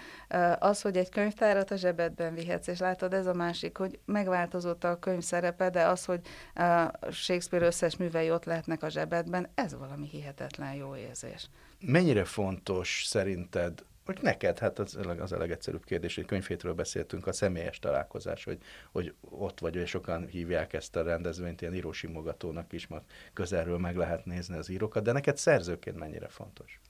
az, 0.58 0.82
hogy 0.82 0.96
egy 0.96 1.08
könyvtárat 1.08 1.70
a 1.70 1.76
zsebedben 1.76 2.34
vihetsz, 2.34 2.66
és 2.66 2.78
látod, 2.78 3.14
ez 3.14 3.26
a 3.26 3.34
másik, 3.34 3.76
hogy 3.76 3.98
megváltozott 4.04 4.84
a 4.84 4.98
könyv 4.98 5.22
szerepe, 5.22 5.70
de 5.70 5.84
az, 5.86 6.04
hogy 6.04 6.20
Shakespeare 7.10 7.66
összes 7.66 7.96
művei 7.96 8.30
ott 8.30 8.44
lehetnek 8.44 8.82
a 8.82 8.88
zsebedben, 8.88 9.48
ez 9.54 9.76
valami 9.78 10.06
hihetetlen 10.06 10.74
jó 10.74 10.96
érzés. 10.96 11.50
Mennyire 11.80 12.24
fontos 12.24 13.04
szerinted 13.06 13.84
hogy 14.14 14.22
neked, 14.22 14.58
hát 14.58 14.78
az, 14.78 14.98
az 15.18 15.32
a 15.32 15.38
legegyszerűbb 15.38 15.84
kérdés, 15.84 16.14
hogy 16.14 16.24
könyvhétről 16.24 16.74
beszéltünk, 16.74 17.26
a 17.26 17.32
személyes 17.32 17.78
találkozás, 17.78 18.44
hogy, 18.44 18.58
hogy 18.92 19.14
ott 19.20 19.60
vagy, 19.60 19.76
és 19.76 19.90
sokan 19.90 20.26
hívják 20.26 20.72
ezt 20.72 20.96
a 20.96 21.02
rendezvényt 21.02 21.60
ilyen 21.60 21.74
írósimogatónak 21.74 22.72
is, 22.72 22.86
mert 22.86 23.04
közelről 23.32 23.78
meg 23.78 23.96
lehet 23.96 24.24
nézni 24.24 24.56
az 24.56 24.68
írókat, 24.68 25.02
de 25.02 25.12
neked 25.12 25.36
szerzőként 25.36 25.98
mennyire 25.98 26.28
fontos? 26.28 26.80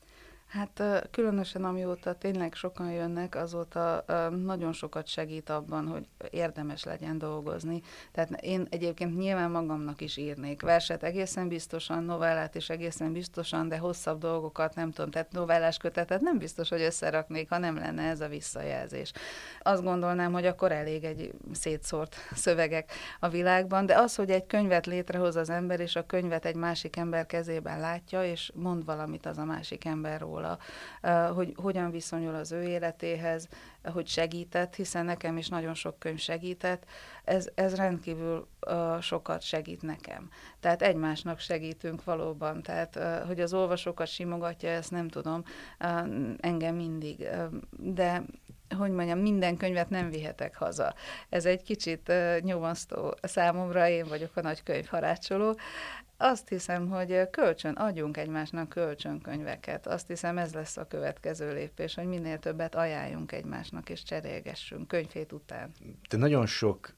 Hát 0.51 0.83
különösen 1.11 1.65
amióta 1.65 2.15
tényleg 2.15 2.55
sokan 2.55 2.93
jönnek, 2.93 3.35
azóta 3.35 4.05
nagyon 4.45 4.73
sokat 4.73 5.07
segít 5.07 5.51
abban, 5.51 5.87
hogy 5.87 6.09
érdemes 6.31 6.85
legyen 6.85 7.19
dolgozni. 7.19 7.83
Tehát 8.13 8.31
én 8.41 8.67
egyébként 8.71 9.17
nyilván 9.17 9.51
magamnak 9.51 10.01
is 10.01 10.17
írnék 10.17 10.63
verset 10.63 11.03
egészen 11.03 11.49
biztosan, 11.49 12.05
novellát 12.05 12.55
is 12.55 12.71
egészen 12.71 13.13
biztosan, 13.13 13.69
de 13.69 13.79
hosszabb 13.79 14.21
dolgokat 14.21 14.75
nem 14.75 14.91
tudom, 14.91 15.11
tehát 15.11 15.33
novellás 15.33 15.77
kötetet 15.77 16.21
nem 16.21 16.39
biztos, 16.39 16.69
hogy 16.69 16.81
összeraknék, 16.81 17.49
ha 17.49 17.59
nem 17.59 17.77
lenne 17.77 18.03
ez 18.03 18.21
a 18.21 18.29
visszajelzés. 18.29 19.13
Azt 19.63 19.83
gondolnám, 19.83 20.33
hogy 20.33 20.47
akkor 20.47 20.73
elég 20.73 21.05
egy 21.05 21.33
szétszórt 21.53 22.17
szövegek 22.35 22.93
a 23.21 23.29
világban, 23.29 23.87
de 23.87 23.99
az, 23.99 24.15
hogy 24.15 24.31
egy 24.31 24.47
könyvet 24.47 24.87
létrehoz 24.87 25.37
az 25.37 25.51
ember, 25.51 25.81
és 25.81 25.97
a 25.97 26.07
könyvet 26.07 26.45
egy 26.45 26.57
másik 26.57 26.97
ember 26.97 27.27
kezében 27.27 27.81
látja, 27.81 28.25
és 28.25 28.53
mond 28.55 28.85
valamit 28.85 29.27
az 29.27 29.39
a 29.39 29.45
másik 29.45 29.85
emberről, 29.85 30.39
róla, 30.40 30.40
hogy 31.35 31.53
hogyan 31.57 31.91
viszonyul 31.91 32.35
az 32.35 32.53
ő 32.53 32.63
életéhez, 32.63 33.49
hogy 33.85 34.07
segített, 34.07 34.75
hiszen 34.75 35.05
nekem 35.05 35.37
is 35.37 35.49
nagyon 35.49 35.75
sok 35.75 35.99
könyv 35.99 36.19
segített, 36.19 36.85
ez, 37.25 37.49
ez 37.55 37.75
rendkívül 37.75 38.49
sokat 39.01 39.43
segít 39.43 39.83
nekem. 39.83 40.31
Tehát 40.61 40.83
egymásnak 40.83 41.39
segítünk 41.39 42.05
valóban, 42.05 42.63
tehát 42.63 42.99
hogy 43.27 43.41
az 43.41 43.55
olvasókat 43.55 44.07
simogatja, 44.07 44.69
ezt 44.69 44.91
nem 44.91 45.09
tudom, 45.09 45.43
engem 46.41 46.75
mindig, 46.75 47.29
de 47.71 48.23
hogy 48.79 48.91
mondjam, 48.91 49.19
minden 49.19 49.57
könyvet 49.57 49.91
nem 49.91 50.11
vihetek 50.11 50.57
haza. 50.57 50.95
Ez 51.29 51.45
egy 51.45 51.63
kicsit 51.63 52.09
uh, 52.09 52.39
nyomasztó 52.41 53.15
számomra, 53.23 53.89
én 53.89 54.07
vagyok 54.09 54.37
a 54.37 54.41
nagy 54.41 54.63
könyvharácsoló, 54.63 55.57
azt 56.23 56.49
hiszem, 56.49 56.89
hogy 56.89 57.31
kölcsön, 57.31 57.75
adjunk 57.75 58.17
egymásnak 58.17 58.69
kölcsönkönyveket. 58.69 59.87
Azt 59.87 60.07
hiszem, 60.07 60.39
ez 60.39 60.55
lesz 60.55 60.77
a 60.77 60.87
következő 60.87 61.53
lépés, 61.53 61.95
hogy 61.95 62.07
minél 62.07 62.39
többet 62.39 62.75
ajánljunk 62.75 63.33
egymásnak, 63.33 63.91
és 63.91 64.03
cserélgessünk 64.03 64.89
könyvét 64.89 65.33
után. 65.33 65.71
Te 66.09 66.17
nagyon 66.17 66.47
sok 66.47 66.95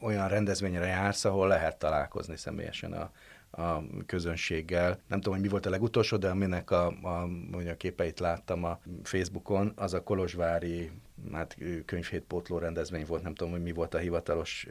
olyan 0.00 0.28
rendezvényre 0.28 0.86
jársz, 0.86 1.24
ahol 1.24 1.48
lehet 1.48 1.78
találkozni 1.78 2.36
személyesen 2.36 2.92
a, 2.92 3.10
a 3.50 3.82
közönséggel. 4.06 5.00
Nem 5.08 5.18
tudom, 5.20 5.34
hogy 5.34 5.42
mi 5.42 5.48
volt 5.48 5.66
a 5.66 5.70
legutolsó, 5.70 6.16
de 6.16 6.28
aminek 6.28 6.70
a, 6.70 6.86
a, 6.86 7.22
a 7.68 7.76
képeit 7.76 8.20
láttam 8.20 8.64
a 8.64 8.80
Facebookon, 9.02 9.72
az 9.76 9.94
a 9.94 10.02
Kolozsvári 10.02 10.90
hát 11.32 11.56
könyvhétpótló 11.84 12.58
rendezvény 12.58 13.04
volt, 13.06 13.22
nem 13.22 13.34
tudom, 13.34 13.52
hogy 13.52 13.62
mi 13.62 13.72
volt 13.72 13.94
a 13.94 13.98
hivatalos 13.98 14.66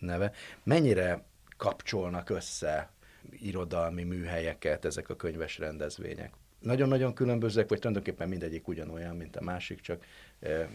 neve. 0.00 0.32
Mennyire 0.62 1.24
kapcsolnak 1.56 2.30
össze 2.30 2.90
irodalmi 3.30 4.02
műhelyeket, 4.02 4.84
ezek 4.84 5.08
a 5.08 5.16
könyves 5.16 5.58
rendezvények. 5.58 6.32
Nagyon-nagyon 6.58 7.14
különbözőek, 7.14 7.68
vagy 7.68 7.78
tulajdonképpen 7.78 8.28
mindegyik 8.28 8.68
ugyanolyan, 8.68 9.16
mint 9.16 9.36
a 9.36 9.42
másik, 9.42 9.80
csak 9.80 10.04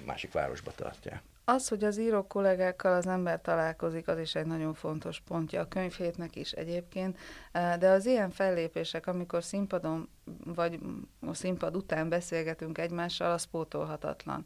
másik 0.05 0.31
városba 0.31 0.71
tartják. 0.75 1.21
Az, 1.45 1.67
hogy 1.67 1.83
az 1.83 1.99
író 1.99 2.27
kollégákkal 2.27 2.93
az 2.93 3.07
ember 3.07 3.41
találkozik, 3.41 4.07
az 4.07 4.19
is 4.19 4.35
egy 4.35 4.45
nagyon 4.45 4.73
fontos 4.73 5.19
pontja 5.19 5.61
a 5.61 5.67
könyvhétnek 5.67 6.35
is 6.35 6.51
egyébként, 6.51 7.17
de 7.51 7.89
az 7.89 8.05
ilyen 8.05 8.29
fellépések, 8.29 9.07
amikor 9.07 9.43
színpadon 9.43 10.09
vagy 10.45 10.79
a 11.19 11.33
színpad 11.33 11.75
után 11.75 12.09
beszélgetünk 12.09 12.77
egymással, 12.77 13.31
az 13.31 13.43
pótolhatatlan 13.43 14.45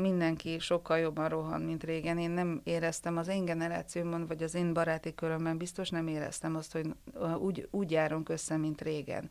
mindenki 0.00 0.58
sokkal 0.58 0.98
jobban 0.98 1.28
rohan, 1.28 1.60
mint 1.60 1.84
régen. 1.84 2.18
Én 2.18 2.30
nem 2.30 2.60
éreztem 2.64 3.16
az 3.16 3.28
én 3.28 3.44
generációmban, 3.44 4.26
vagy 4.26 4.42
az 4.42 4.54
én 4.54 4.72
baráti 4.72 5.14
körömben 5.14 5.58
biztos 5.58 5.90
nem 5.90 6.06
éreztem 6.06 6.56
azt, 6.56 6.72
hogy 6.72 6.94
úgy, 7.38 7.68
úgy 7.70 7.90
járunk 7.90 8.28
össze, 8.28 8.56
mint 8.56 8.80
régen. 8.80 9.30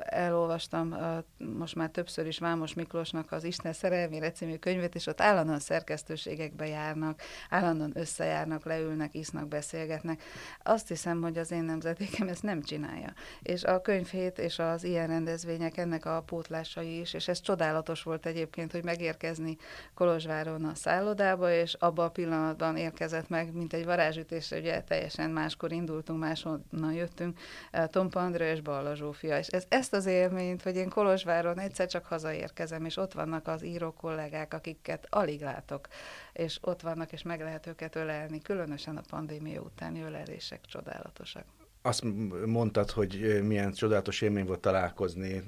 Elolvastam 0.00 0.96
most 1.36 1.74
már 1.74 1.90
többször 1.90 2.26
is 2.26 2.38
Vámos 2.38 2.74
Miklósnak 2.74 3.32
az 3.32 3.44
Isten 3.44 3.72
szerelmére 3.72 4.30
című 4.30 4.56
könyvet, 4.56 4.94
és 4.94 5.06
ott 5.06 5.20
állandóan 5.20 5.58
szerkesztőségekbe 5.58 6.66
járnak, 6.66 7.20
állandóan 7.50 7.92
összejárnak, 7.94 8.64
leülnek, 8.64 9.14
isznak, 9.14 9.48
beszélgetnek. 9.48 10.22
Azt 10.62 10.88
hiszem, 10.88 11.22
hogy 11.22 11.38
az 11.38 11.50
én 11.50 11.64
nemzedékem 11.64 12.28
ezt 12.28 12.42
nem 12.42 12.62
csinálja. 12.62 13.12
És 13.42 13.64
a 13.64 13.80
könyvhét 13.80 14.38
és 14.38 14.58
az 14.78 14.84
ilyen 14.84 15.06
rendezvények 15.06 15.76
ennek 15.76 16.04
a 16.04 16.22
pótlásai 16.26 17.00
is, 17.00 17.14
és 17.14 17.28
ez 17.28 17.40
csodálatos 17.40 18.02
volt 18.02 18.26
egyébként, 18.26 18.72
hogy 18.72 18.84
megérkezni 18.84 19.38
érkezni 19.38 19.56
Kolozsváron 19.94 20.64
a 20.64 20.74
szállodába, 20.74 21.52
és 21.52 21.74
abban 21.74 22.06
a 22.06 22.10
pillanatban 22.10 22.76
érkezett 22.76 23.28
meg, 23.28 23.52
mint 23.52 23.72
egy 23.72 23.84
varázsütésre, 23.84 24.58
ugye 24.58 24.82
teljesen 24.82 25.30
máskor 25.30 25.72
indultunk, 25.72 26.18
máshonnan 26.18 26.92
jöttünk, 26.92 27.38
eh, 27.70 27.86
Tompa 27.86 28.20
Andrő 28.20 28.50
és 28.50 28.60
Balla 28.60 28.94
Zsófia. 28.94 29.38
És 29.38 29.46
ez, 29.46 29.64
ezt 29.68 29.92
az 29.92 30.06
élményt, 30.06 30.62
hogy 30.62 30.76
én 30.76 30.88
Kolozsváron 30.88 31.58
egyszer 31.58 31.86
csak 31.86 32.06
hazaérkezem, 32.06 32.84
és 32.84 32.96
ott 32.96 33.12
vannak 33.12 33.46
az 33.46 33.64
író 33.64 33.92
kollégák, 33.92 34.54
akiket 34.54 35.06
alig 35.10 35.40
látok, 35.40 35.88
és 36.32 36.58
ott 36.60 36.80
vannak, 36.80 37.12
és 37.12 37.22
meg 37.22 37.40
lehet 37.40 37.66
őket 37.66 37.96
ölelni, 37.96 38.40
különösen 38.40 38.96
a 38.96 39.02
pandémia 39.08 39.60
utáni 39.60 40.02
ölelések 40.02 40.60
csodálatosak 40.66 41.57
azt 41.82 42.04
mondtad, 42.46 42.90
hogy 42.90 43.40
milyen 43.42 43.72
csodálatos 43.72 44.20
élmény 44.20 44.46
volt 44.46 44.60
találkozni 44.60 45.42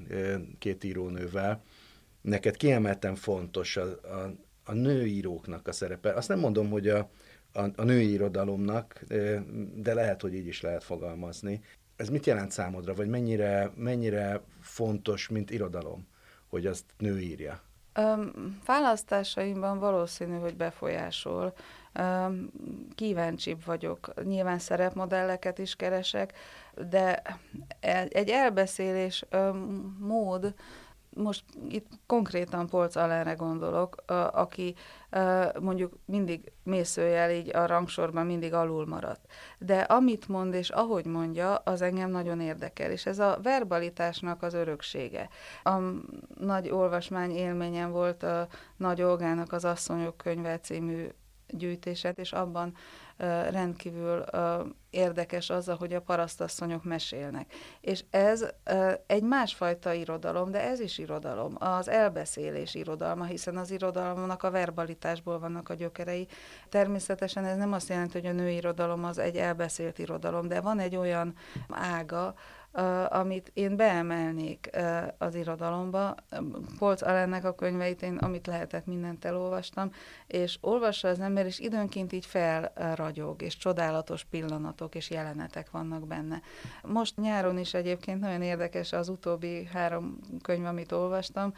két 0.59 0.85
írónővel 0.85 1.62
neked 2.21 2.57
kiemelten 2.57 3.14
fontos 3.14 3.77
a, 3.77 3.83
a, 3.85 4.35
a 4.64 4.73
nőíróknak 4.73 5.69
a 5.69 5.73
szerepe. 5.73 6.12
Azt 6.12 6.29
nem 6.29 6.38
mondom, 6.38 6.71
hogy 6.71 6.88
a, 6.88 7.11
a, 7.53 7.62
a 7.77 7.83
női 7.83 8.11
irodalomnak, 8.11 9.05
de 9.75 9.95
lehet, 9.95 10.21
hogy 10.21 10.35
így 10.35 10.47
is 10.47 10.61
lehet 10.61 10.85
fogalmazni. 10.85 11.61
Ez 11.97 12.09
mit 12.09 12.27
jelent 12.27 12.51
számodra, 12.51 12.95
vagy 12.95 13.09
mennyire, 13.09 13.71
mennyire 13.77 14.40
fontos, 14.61 15.29
mint 15.29 15.51
irodalom, 15.51 16.07
hogy 16.49 16.66
azt 16.66 16.85
nő 16.99 17.19
írja? 17.19 17.61
Um, 17.99 18.59
választásaimban 18.66 19.79
valószínű, 19.79 20.38
hogy 20.38 20.57
befolyásol. 20.57 21.55
Kíváncsibb 22.94 23.64
vagyok. 23.64 24.24
Nyilván 24.24 24.59
szerepmodelleket 24.59 25.59
is 25.59 25.76
keresek, 25.76 26.33
de 26.90 27.22
egy 28.09 28.29
elbeszélés 28.29 29.24
mód, 29.98 30.55
most 31.16 31.44
itt 31.68 31.87
konkrétan 32.07 32.66
Polc 32.66 32.96
Alenre 32.96 33.33
gondolok, 33.33 33.94
aki 34.33 34.74
mondjuk 35.61 35.92
mindig 36.05 36.53
mészőjel 36.62 37.31
így 37.31 37.57
a 37.57 37.66
rangsorban 37.66 38.26
mindig 38.26 38.53
alul 38.53 38.87
maradt. 38.87 39.26
De 39.59 39.81
amit 39.81 40.29
mond 40.29 40.55
és 40.55 40.70
ahogy 40.70 41.05
mondja, 41.05 41.55
az 41.55 41.83
engem 41.83 42.11
nagyon 42.11 42.40
érdekel, 42.40 42.90
és 42.90 43.07
ez 43.07 43.18
a 43.18 43.38
verbalitásnak 43.42 44.42
az 44.42 44.55
öröksége. 44.55 45.29
A 45.62 45.72
nagy 46.38 46.70
olvasmány 46.70 47.31
élményem 47.31 47.90
volt 47.90 48.22
a 48.22 48.48
Nagy 48.76 49.03
Olgának 49.03 49.53
az 49.53 49.64
Asszonyok 49.64 50.16
könyve 50.16 50.61
című 50.61 51.09
gyűjtéset, 51.53 52.19
és 52.19 52.33
abban 52.33 52.75
rendkívül 53.51 54.25
érdekes 54.91 55.51
az, 55.51 55.73
hogy 55.79 55.93
a 55.93 56.01
parasztasszonyok 56.01 56.85
mesélnek. 56.85 57.53
És 57.81 58.05
ez 58.11 58.47
egy 59.07 59.23
másfajta 59.23 59.93
irodalom, 59.93 60.51
de 60.51 60.61
ez 60.63 60.81
is 60.81 60.99
irodalom, 60.99 61.55
az 61.59 61.89
elbeszélés 61.89 62.75
irodalma, 62.75 63.25
hiszen 63.25 63.57
az 63.57 63.71
irodalomnak 63.71 64.43
a 64.43 64.51
verbalitásból 64.51 65.39
vannak 65.39 65.69
a 65.69 65.75
gyökerei. 65.75 66.27
Természetesen 66.69 67.45
ez 67.45 67.57
nem 67.57 67.73
azt 67.73 67.89
jelenti, 67.89 68.21
hogy 68.21 68.29
a 68.29 68.33
női 68.33 68.55
irodalom 68.55 69.05
az 69.05 69.19
egy 69.19 69.37
elbeszélt 69.37 69.99
irodalom, 69.99 70.49
de 70.49 70.61
van 70.61 70.79
egy 70.79 70.97
olyan 70.97 71.35
ága, 71.69 72.35
amit 73.09 73.51
én 73.55 73.77
beemelnék 73.77 74.71
az 75.19 75.35
irodalomba. 75.35 76.15
Polc 76.79 77.03
Alennek 77.03 77.45
a 77.45 77.55
könyveit 77.55 78.03
én, 78.03 78.17
amit 78.17 78.47
lehetett, 78.47 78.87
mindent 78.87 79.25
elolvastam, 79.25 79.91
és 80.27 80.59
olvassa 80.61 81.09
az 81.09 81.21
ember, 81.21 81.47
és 81.47 81.59
időnként 81.59 82.13
így 82.13 82.27
felragyog, 82.27 83.43
és 83.43 83.57
csodálatos 83.57 84.25
pillanatok 84.25 84.95
és 84.95 85.11
jelenetek 85.11 85.71
vannak 85.71 86.07
benne. 86.07 86.41
Most 86.83 87.17
nyáron 87.17 87.59
is 87.59 87.75
egyébként 87.75 88.21
nagyon 88.21 88.43
érdekes 88.43 88.93
az 88.93 89.09
utóbbi 89.09 89.69
három 89.73 90.19
könyv, 90.43 90.65
amit 90.65 90.93
olvastam. 90.93 91.53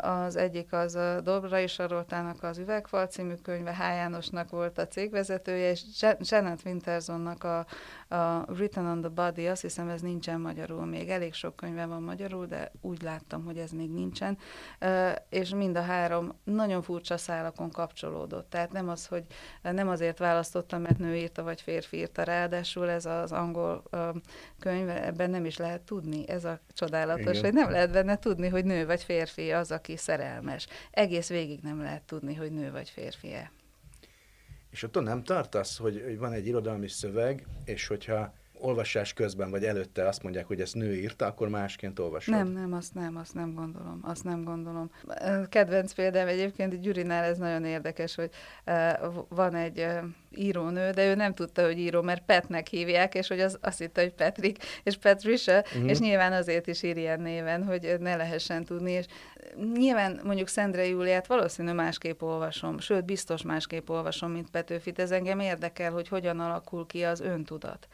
Az 0.00 0.36
egyik 0.36 0.72
az 0.72 0.98
Dobrai 1.22 1.66
Saroltának 1.66 2.42
az 2.42 2.58
Üvegfal 2.58 3.06
című 3.06 3.34
könyve, 3.34 3.74
H. 3.74 3.78
Jánosnak 3.78 4.50
volt 4.50 4.78
a 4.78 4.86
cégvezetője, 4.86 5.70
és 5.70 5.82
Janet 6.20 6.60
Wintersonnak 6.64 7.44
a, 7.44 7.66
a 8.14 8.44
Written 8.48 8.86
on 8.86 9.00
the 9.00 9.08
Body, 9.08 9.46
azt 9.46 9.62
hiszem 9.62 9.88
ez 9.88 10.00
nincsen 10.00 10.40
magyarul 10.40 10.86
még, 10.86 11.08
elég 11.08 11.34
sok 11.34 11.56
könyve 11.56 11.86
van 11.86 12.02
magyarul, 12.02 12.46
de 12.46 12.70
úgy 12.80 13.02
láttam, 13.02 13.44
hogy 13.44 13.58
ez 13.58 13.70
még 13.70 13.90
nincsen, 13.90 14.38
és 15.28 15.50
mind 15.50 15.76
a 15.76 15.82
három 15.82 16.32
nagyon 16.44 16.82
furcsa 16.82 17.16
szálakon 17.16 17.70
kapcsolódott. 17.70 18.50
Tehát 18.50 18.72
nem 18.72 18.88
az, 18.88 19.06
hogy 19.06 19.24
nem 19.62 19.88
azért 19.88 20.18
választottam, 20.18 20.82
mert 20.82 20.98
nő 20.98 21.16
írta, 21.16 21.42
vagy 21.42 21.60
férfi 21.60 21.96
írta, 21.96 22.22
ráadásul 22.22 22.90
ez 22.90 23.06
az 23.06 23.32
angol 23.32 23.82
könyv, 24.58 24.88
ebben 24.88 25.30
nem 25.30 25.44
is 25.44 25.56
lehet 25.56 25.80
tudni, 25.80 26.28
ez 26.28 26.44
a 26.44 26.58
csodálatos, 26.72 27.38
Igen. 27.38 27.44
hogy 27.44 27.52
nem 27.52 27.70
lehet 27.70 27.92
benne 27.92 28.18
tudni, 28.18 28.48
hogy 28.48 28.64
nő 28.64 28.86
vagy 28.86 29.02
férfi 29.02 29.52
az, 29.58 29.70
aki 29.70 29.96
szerelmes. 29.96 30.66
Egész 30.90 31.28
végig 31.28 31.60
nem 31.62 31.82
lehet 31.82 32.02
tudni, 32.02 32.34
hogy 32.34 32.52
nő 32.52 32.70
vagy 32.70 32.88
férfi-e. 32.88 33.52
És 34.70 34.82
attól 34.82 35.02
nem 35.02 35.22
tartasz, 35.22 35.78
hogy, 35.78 36.02
hogy 36.04 36.18
van 36.18 36.32
egy 36.32 36.46
irodalmi 36.46 36.88
szöveg, 36.88 37.46
és 37.64 37.86
hogyha 37.86 38.34
olvasás 38.60 39.12
közben 39.12 39.50
vagy 39.50 39.64
előtte 39.64 40.08
azt 40.08 40.22
mondják, 40.22 40.46
hogy 40.46 40.60
ezt 40.60 40.74
nő 40.74 40.94
írta, 40.94 41.26
akkor 41.26 41.48
másként 41.48 41.98
olvasod? 41.98 42.34
Nem, 42.34 42.48
nem, 42.48 42.72
azt 42.72 42.94
nem, 42.94 43.16
azt 43.16 43.34
nem 43.34 43.54
gondolom, 43.54 44.00
azt 44.02 44.24
nem 44.24 44.44
gondolom. 44.44 44.90
Kedvenc 45.48 45.92
példám 45.92 46.26
egyébként 46.26 46.80
Gyurinál 46.80 47.24
ez 47.24 47.38
nagyon 47.38 47.64
érdekes, 47.64 48.14
hogy 48.14 48.30
van 49.28 49.54
egy 49.54 49.86
írónő, 50.30 50.90
de 50.90 51.06
ő 51.06 51.14
nem 51.14 51.34
tudta, 51.34 51.64
hogy 51.64 51.78
író, 51.78 52.02
mert 52.02 52.24
Petnek 52.24 52.66
hívják, 52.66 53.14
és 53.14 53.28
hogy 53.28 53.40
az 53.40 53.58
azt 53.60 53.78
hitte, 53.78 54.00
hogy 54.00 54.12
Patrick, 54.12 54.64
és 54.82 54.96
Patricia, 54.96 55.58
uh-huh. 55.58 55.90
és 55.90 55.98
nyilván 55.98 56.32
azért 56.32 56.66
is 56.66 56.82
ír 56.82 56.96
ilyen 56.96 57.20
néven, 57.20 57.64
hogy 57.64 57.96
ne 57.98 58.16
lehessen 58.16 58.64
tudni, 58.64 58.90
és 58.90 59.06
nyilván 59.74 60.20
mondjuk 60.24 60.48
Szendre 60.48 60.86
Júliát 60.86 61.26
valószínű 61.26 61.72
másképp 61.72 62.22
olvasom, 62.22 62.78
sőt, 62.78 63.04
biztos 63.04 63.42
másképp 63.42 63.88
olvasom, 63.88 64.30
mint 64.30 64.50
Petőfit, 64.50 64.98
ez 64.98 65.10
engem 65.10 65.40
érdekel, 65.40 65.92
hogy 65.92 66.08
hogyan 66.08 66.40
alakul 66.40 66.86
ki 66.86 67.02
az 67.04 67.20
öntudat 67.20 67.88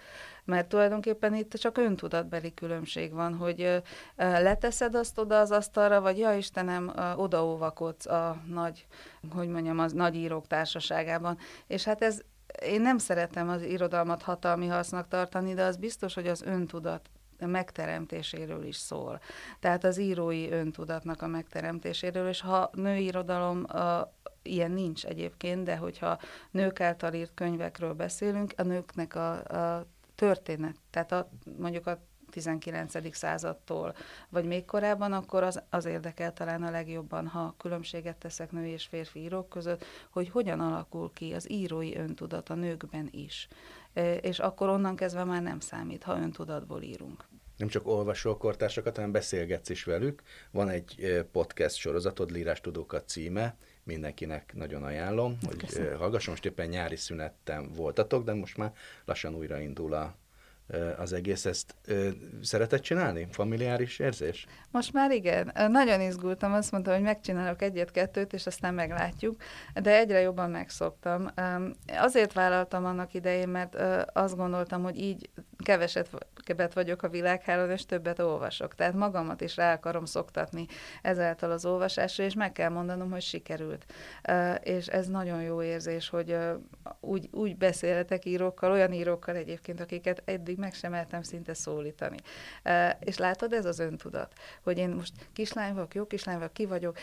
mert 0.45 0.69
tulajdonképpen 0.69 1.35
itt 1.35 1.53
csak 1.53 1.79
öntudatbeli 1.79 2.55
különbség 2.55 3.13
van, 3.13 3.35
hogy 3.35 3.83
leteszed 4.17 4.95
azt 4.95 5.19
oda 5.19 5.39
az 5.39 5.51
asztalra, 5.51 6.01
vagy 6.01 6.19
ja 6.19 6.35
Istenem, 6.35 6.93
odaóvakodsz 7.17 8.07
a 8.07 8.37
nagy, 8.47 8.87
hogy 9.31 9.49
mondjam, 9.49 9.79
az 9.79 9.93
nagy 9.93 10.15
írók 10.15 10.47
társaságában. 10.47 11.39
És 11.67 11.85
hát 11.85 12.03
ez, 12.03 12.21
én 12.63 12.81
nem 12.81 12.99
szeretem 12.99 13.49
az 13.49 13.63
irodalmat 13.63 14.23
hatalmi 14.23 14.67
hasznak 14.67 15.09
tartani, 15.09 15.55
de 15.55 15.65
az 15.65 15.77
biztos, 15.77 16.15
hogy 16.15 16.27
az 16.27 16.43
öntudat 16.43 17.11
megteremtéséről 17.39 18.65
is 18.65 18.77
szól. 18.77 19.21
Tehát 19.61 19.85
az 19.85 19.99
írói 19.99 20.51
öntudatnak 20.51 21.23
a 21.23 21.27
megteremtéséről, 21.27 22.29
és 22.29 22.41
ha 22.41 22.71
női 22.73 23.05
irodalom 23.05 23.67
ilyen 24.43 24.71
nincs 24.71 25.05
egyébként, 25.05 25.65
de 25.65 25.77
hogyha 25.77 26.19
nők 26.51 26.81
által 26.81 27.13
írt 27.13 27.35
könyvekről 27.35 27.93
beszélünk, 27.93 28.53
a 28.57 28.63
nőknek 28.63 29.15
a, 29.15 29.33
a 29.33 29.87
történet, 30.25 30.77
tehát 30.91 31.13
a, 31.13 31.31
mondjuk 31.59 31.87
a 31.87 32.03
19. 32.31 33.15
századtól, 33.17 33.95
vagy 34.29 34.45
még 34.45 34.65
korábban, 34.65 35.13
akkor 35.13 35.43
az, 35.43 35.63
az 35.71 35.85
érdekel 35.85 36.33
talán 36.33 36.63
a 36.63 36.71
legjobban, 36.71 37.27
ha 37.27 37.55
különbséget 37.59 38.17
teszek 38.17 38.51
női 38.51 38.71
és 38.71 38.87
férfi 38.87 39.21
írók 39.21 39.49
között, 39.49 39.85
hogy 40.11 40.29
hogyan 40.29 40.61
alakul 40.61 41.11
ki 41.13 41.33
az 41.33 41.51
írói 41.51 41.97
öntudat 41.97 42.49
a 42.49 42.55
nőkben 42.55 43.09
is. 43.11 43.49
E, 43.93 44.15
és 44.15 44.39
akkor 44.39 44.69
onnan 44.69 44.97
kezdve 44.97 45.25
már 45.25 45.43
nem 45.43 45.61
számít, 45.61 46.03
ha 46.03 46.19
öntudatból 46.19 46.83
írunk. 46.83 47.25
Nem 47.57 47.69
csak 47.69 47.87
olvasol 47.87 48.37
kortársakat, 48.37 48.97
hanem 48.97 49.13
beszélgetsz 49.13 49.69
is 49.69 49.85
velük. 49.85 50.23
Van 50.51 50.69
egy 50.69 51.03
e, 51.03 51.23
podcast 51.25 51.77
sorozatod, 51.77 52.31
Lírás 52.31 52.61
Tudókat 52.61 53.09
címe, 53.09 53.57
mindenkinek 53.85 54.53
nagyon 54.55 54.83
ajánlom, 54.83 55.37
hogy 55.47 55.57
Köszönöm. 55.57 55.99
hallgasson. 55.99 56.33
Most 56.33 56.45
éppen 56.45 56.69
nyári 56.69 56.97
szünetten 56.97 57.73
voltatok, 57.73 58.25
de 58.25 58.35
most 58.35 58.57
már 58.57 58.73
lassan 59.05 59.35
újraindul 59.35 59.95
a 59.95 60.17
az 60.99 61.13
egész. 61.13 61.45
Ezt 61.45 61.75
szeretett 62.43 62.81
csinálni? 62.81 63.27
Familiáris 63.31 63.99
érzés? 63.99 64.47
Most 64.71 64.93
már 64.93 65.11
igen. 65.11 65.53
Nagyon 65.71 66.01
izgultam, 66.01 66.53
azt 66.53 66.73
mondtam, 66.73 66.95
hogy 66.95 67.03
megcsinálok 67.03 67.63
egyet-kettőt, 67.63 68.33
és 68.33 68.47
aztán 68.47 68.75
meglátjuk, 68.75 69.37
de 69.83 69.97
egyre 69.97 70.21
jobban 70.21 70.51
megszoktam. 70.51 71.27
Azért 71.87 72.33
vállaltam 72.33 72.85
annak 72.85 73.15
idején, 73.15 73.49
mert 73.49 73.77
azt 74.13 74.37
gondoltam, 74.37 74.83
hogy 74.83 74.99
így 74.99 75.31
keveset 75.65 76.75
vagyok 76.75 77.03
a 77.03 77.09
világhálón, 77.09 77.71
és 77.71 77.87
többet 77.87 78.19
olvasok. 78.19 78.75
Tehát 78.75 78.95
magamat 78.95 79.41
is 79.41 79.57
rá 79.57 79.73
akarom 79.73 80.05
szoktatni 80.05 80.67
ezáltal 81.03 81.51
az 81.51 81.65
olvasásra, 81.65 82.25
és 82.25 82.35
meg 82.35 82.53
kell 82.53 82.69
mondanom, 82.69 83.11
hogy 83.11 83.23
sikerült. 83.23 83.93
És 84.63 84.87
ez 84.87 85.07
nagyon 85.07 85.43
jó 85.43 85.63
érzés, 85.63 86.09
hogy 86.09 86.37
úgy, 87.01 87.29
úgy 87.33 87.57
beszélhetek 87.57 88.25
írókkal, 88.25 88.71
olyan 88.71 88.93
írókkal 88.93 89.37
egyébként, 89.37 89.81
akiket 89.81 90.23
eddig 90.25 90.59
meg 90.59 90.75
sem 90.75 90.91
mertem 90.91 91.23
szinte 91.23 91.55
szólítani. 91.55 92.17
És 93.01 93.19
látod, 93.19 93.53
ez 93.53 93.65
az 93.65 93.79
öntudat, 93.79 94.33
hogy 94.63 94.79
én 94.79 94.89
most 94.89 95.13
kislány 95.33 95.75
vagyok, 95.75 95.95
jó 95.95 96.07
kislány 96.07 96.37
vagyok, 96.37 96.53
ki 96.53 96.67
vagyok. 96.67 96.97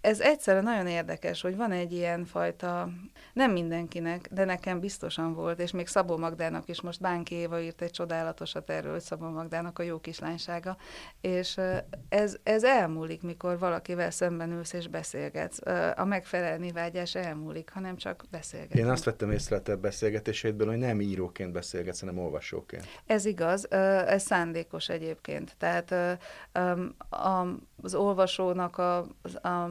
Ez 0.00 0.20
egyszerűen 0.20 0.64
nagyon 0.64 0.86
érdekes, 0.86 1.40
hogy 1.40 1.56
van 1.56 1.72
egy 1.72 1.92
ilyen 1.92 2.24
fajta, 2.24 2.88
nem 3.32 3.52
mindenkinek, 3.52 4.28
de 4.32 4.44
nekem 4.44 4.80
biztosan 4.80 5.34
volt, 5.34 5.60
és 5.60 5.70
még 5.70 5.86
Szabó 5.86 6.16
Magdának 6.16 6.68
is 6.68 6.80
most 6.80 7.00
Bánki 7.00 7.34
Éva 7.34 7.60
írt 7.60 7.82
egy 7.82 7.90
csodálatosat 7.90 8.70
erről, 8.70 8.92
hogy 8.92 9.00
Szabó 9.00 9.28
Magdának 9.28 9.78
a 9.78 9.82
jó 9.82 10.00
kislánysága, 10.00 10.76
és 11.20 11.60
ez, 12.08 12.36
ez 12.42 12.64
elmúlik, 12.64 13.22
mikor 13.22 13.58
valakivel 13.58 14.10
szemben 14.10 14.52
ülsz 14.52 14.72
és 14.72 14.88
beszélgetsz. 14.88 15.58
A 15.96 16.04
megfelelni 16.04 16.72
vágyás 16.72 17.14
elmúlik, 17.14 17.70
hanem 17.70 17.96
csak 17.96 18.24
beszélgetsz. 18.30 18.78
Én 18.78 18.88
azt 18.88 19.04
vettem 19.04 19.30
észre 19.30 19.56
a 19.56 19.62
te 19.62 19.76
beszélgetésédből, 19.76 20.66
hogy 20.66 20.78
nem 20.78 21.00
íróként 21.00 21.52
beszélgetsz, 21.52 22.00
hanem 22.00 22.18
olvasóként. 22.18 22.86
Ez 23.06 23.24
igaz, 23.24 23.70
ez 23.70 24.22
szándékos 24.22 24.88
egyébként. 24.88 25.56
Tehát 25.58 26.18
az 27.80 27.94
olvasónak 27.94 28.78
a, 28.78 28.98
a 29.42 29.70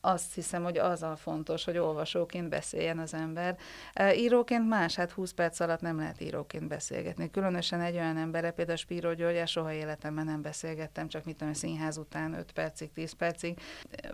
azt 0.00 0.34
hiszem, 0.34 0.62
hogy 0.62 0.78
az 0.78 1.02
a 1.02 1.16
fontos, 1.16 1.64
hogy 1.64 1.78
olvasóként 1.78 2.48
beszéljen 2.48 2.98
az 2.98 3.14
ember. 3.14 3.58
Íróként 4.14 4.68
más, 4.68 4.94
hát 4.94 5.10
20 5.10 5.32
perc 5.32 5.60
alatt 5.60 5.80
nem 5.80 5.98
lehet 5.98 6.20
íróként 6.20 6.68
beszélgetni. 6.68 7.30
Különösen 7.30 7.80
egy 7.80 7.94
olyan 7.94 8.16
emberre, 8.16 8.50
például 8.50 8.76
Spíró 8.76 9.12
Györgyel 9.12 9.46
soha 9.46 9.72
életemben 9.72 10.24
nem 10.24 10.42
beszélgettem, 10.42 11.08
csak 11.08 11.24
mit 11.24 11.36
tudom, 11.36 11.52
színház 11.52 11.96
után 11.96 12.34
5 12.34 12.52
percig, 12.52 12.92
10 12.92 13.12
percig. 13.12 13.58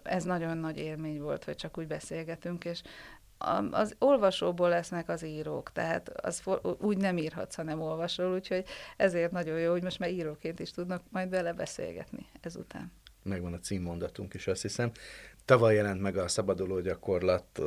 Ez 0.03 0.25
nagyon 0.25 0.59
nagy 0.59 0.79
élmény 0.79 1.21
volt, 1.21 1.45
hogy 1.45 1.57
csak 1.57 1.79
úgy 1.79 1.87
beszélgetünk, 1.87 2.65
és 2.65 2.83
az 3.71 3.95
olvasóból 3.99 4.69
lesznek 4.69 5.09
az 5.09 5.25
írók, 5.25 5.73
tehát 5.73 6.09
az 6.09 6.43
úgy 6.79 6.97
nem 6.97 7.19
írhatsz, 7.19 7.55
hanem 7.55 7.81
olvasol, 7.81 8.35
úgyhogy 8.35 8.65
ezért 8.97 9.33
nagyon 9.33 9.59
jó, 9.59 9.71
hogy 9.71 9.83
most 9.83 9.99
már 9.99 10.11
íróként 10.11 10.61
is 10.61 10.71
tudnak 10.71 11.03
majd 11.11 11.31
vele 11.31 11.53
beszélgetni 11.53 12.27
ezután 12.41 12.93
megvan 13.27 13.53
a 13.53 13.59
címmondatunk 13.59 14.35
is, 14.35 14.47
azt 14.47 14.63
hiszem. 14.63 14.91
Tavaly 15.47 15.75
jelent 15.75 16.01
meg 16.01 16.17
a 16.17 16.29
Szabaduló 16.29 16.81
gyakorlat 16.81 17.61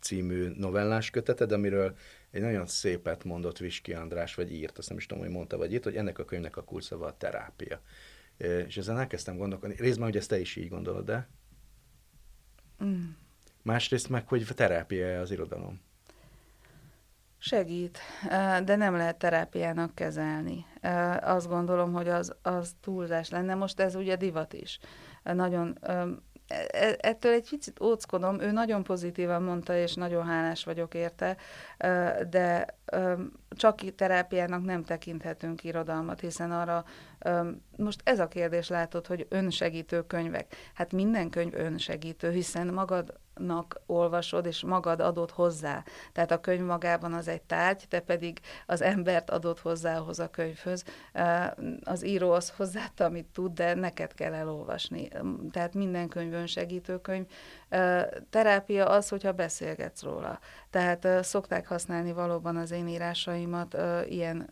című 0.00 0.48
novellás 0.56 1.10
köteted, 1.10 1.52
amiről 1.52 1.96
egy 2.30 2.40
nagyon 2.40 2.66
szépet 2.66 3.24
mondott 3.24 3.58
Viski 3.58 3.92
András, 3.92 4.34
vagy 4.34 4.52
írt, 4.52 4.78
azt 4.78 4.88
nem 4.88 4.98
is 4.98 5.06
tudom, 5.06 5.22
hogy 5.24 5.32
mondta, 5.32 5.56
vagy 5.56 5.72
írt, 5.72 5.84
hogy 5.84 5.96
ennek 5.96 6.18
a 6.18 6.24
könyvnek 6.24 6.56
a 6.56 6.62
kulcsszava 6.62 7.06
a 7.06 7.16
terápia. 7.16 7.80
És 8.66 8.76
ezen 8.76 8.98
elkezdtem 8.98 9.36
gondolkodni. 9.36 9.76
Részben, 9.78 10.04
hogy 10.04 10.16
ezt 10.16 10.28
te 10.28 10.38
is 10.38 10.56
így 10.56 10.68
gondolod, 10.68 11.04
de? 11.04 11.28
Mm. 12.84 13.04
Másrészt 13.62 14.08
meg, 14.08 14.28
hogy 14.28 14.46
terápia 14.54 15.20
az 15.20 15.30
irodalom. 15.30 15.80
Segít, 17.38 17.98
de 18.64 18.76
nem 18.76 18.96
lehet 18.96 19.18
terápiának 19.18 19.94
kezelni. 19.94 20.66
Azt 21.20 21.48
gondolom, 21.48 21.92
hogy 21.92 22.08
az, 22.08 22.34
az 22.42 22.74
túlzás 22.80 23.28
lenne. 23.30 23.54
Most 23.54 23.80
ez 23.80 23.94
ugye 23.94 24.16
divat 24.16 24.52
is. 24.52 24.78
Nagyon 25.22 25.78
ettől 26.98 27.32
egy 27.32 27.48
picit 27.48 27.80
óckodom, 27.80 28.40
ő 28.40 28.50
nagyon 28.50 28.82
pozitívan 28.82 29.42
mondta, 29.42 29.76
és 29.76 29.94
nagyon 29.94 30.26
hálás 30.26 30.64
vagyok 30.64 30.94
érte, 30.94 31.36
de 32.30 32.66
csak 33.48 33.94
terápiának 33.94 34.64
nem 34.64 34.84
tekinthetünk 34.84 35.64
irodalmat, 35.64 36.20
hiszen 36.20 36.52
arra 36.52 36.84
most 37.76 38.00
ez 38.04 38.18
a 38.18 38.28
kérdés 38.28 38.68
látod, 38.68 39.06
hogy 39.06 39.26
önsegítő 39.28 40.06
könyvek. 40.06 40.54
Hát 40.74 40.92
minden 40.92 41.30
könyv 41.30 41.54
önsegítő, 41.54 42.30
hiszen 42.30 42.66
magadnak 42.66 43.80
olvasod, 43.86 44.46
és 44.46 44.62
magad 44.64 45.00
adod 45.00 45.30
hozzá. 45.30 45.84
Tehát 46.12 46.30
a 46.30 46.40
könyv 46.40 46.64
magában 46.64 47.12
az 47.12 47.28
egy 47.28 47.42
tárgy, 47.42 47.84
te 47.88 48.00
pedig 48.00 48.40
az 48.66 48.82
embert 48.82 49.30
adod 49.30 49.58
hozzá 49.58 49.98
ahhoz 49.98 50.18
a 50.18 50.30
könyvhöz. 50.30 50.84
Az 51.84 52.04
író 52.04 52.32
az 52.32 52.52
hozzáadta, 52.56 53.04
amit 53.04 53.26
tud, 53.32 53.52
de 53.52 53.74
neked 53.74 54.14
kell 54.14 54.32
elolvasni. 54.32 55.08
Tehát 55.50 55.74
minden 55.74 56.08
könyv 56.08 56.32
önsegítő 56.32 57.00
könyv. 57.00 57.26
Terápia 58.30 58.86
az, 58.86 59.08
hogyha 59.08 59.32
beszélgetsz 59.32 60.02
róla. 60.02 60.38
Tehát 60.74 61.24
szokták 61.24 61.66
használni 61.68 62.12
valóban 62.12 62.56
az 62.56 62.70
én 62.70 62.88
írásaimat 62.88 63.76
ilyen 64.08 64.48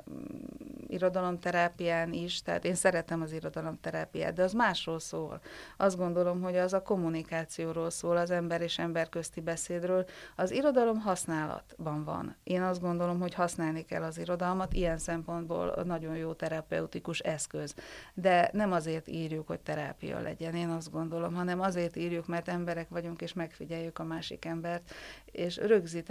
irodalomterápián 0.86 2.12
is, 2.12 2.42
tehát 2.42 2.64
én 2.64 2.74
szeretem 2.74 3.22
az 3.22 3.32
irodalomterápiát, 3.32 4.32
de 4.32 4.42
az 4.42 4.52
másról 4.52 5.00
szól. 5.00 5.40
Azt 5.76 5.96
gondolom, 5.96 6.42
hogy 6.42 6.56
az 6.56 6.72
a 6.72 6.82
kommunikációról 6.82 7.90
szól, 7.90 8.16
az 8.16 8.30
ember 8.30 8.60
és 8.60 8.78
ember 8.78 9.08
közti 9.08 9.40
beszédről. 9.40 10.04
Az 10.36 10.50
irodalom 10.50 11.00
használatban 11.00 12.04
van. 12.04 12.36
Én 12.42 12.62
azt 12.62 12.80
gondolom, 12.80 13.20
hogy 13.20 13.34
használni 13.34 13.84
kell 13.84 14.02
az 14.02 14.18
irodalmat, 14.18 14.72
ilyen 14.72 14.98
szempontból 14.98 15.82
nagyon 15.84 16.16
jó 16.16 16.32
terapeutikus 16.32 17.18
eszköz. 17.18 17.74
De 18.14 18.50
nem 18.52 18.72
azért 18.72 19.08
írjuk, 19.08 19.46
hogy 19.46 19.60
terápia 19.60 20.20
legyen, 20.20 20.54
én 20.54 20.68
azt 20.68 20.90
gondolom, 20.90 21.34
hanem 21.34 21.60
azért 21.60 21.96
írjuk, 21.96 22.26
mert 22.26 22.48
emberek 22.48 22.88
vagyunk, 22.88 23.20
és 23.20 23.32
megfigyeljük 23.32 23.98
a 23.98 24.04
másik 24.04 24.44
embert, 24.44 24.94
és 25.24 25.56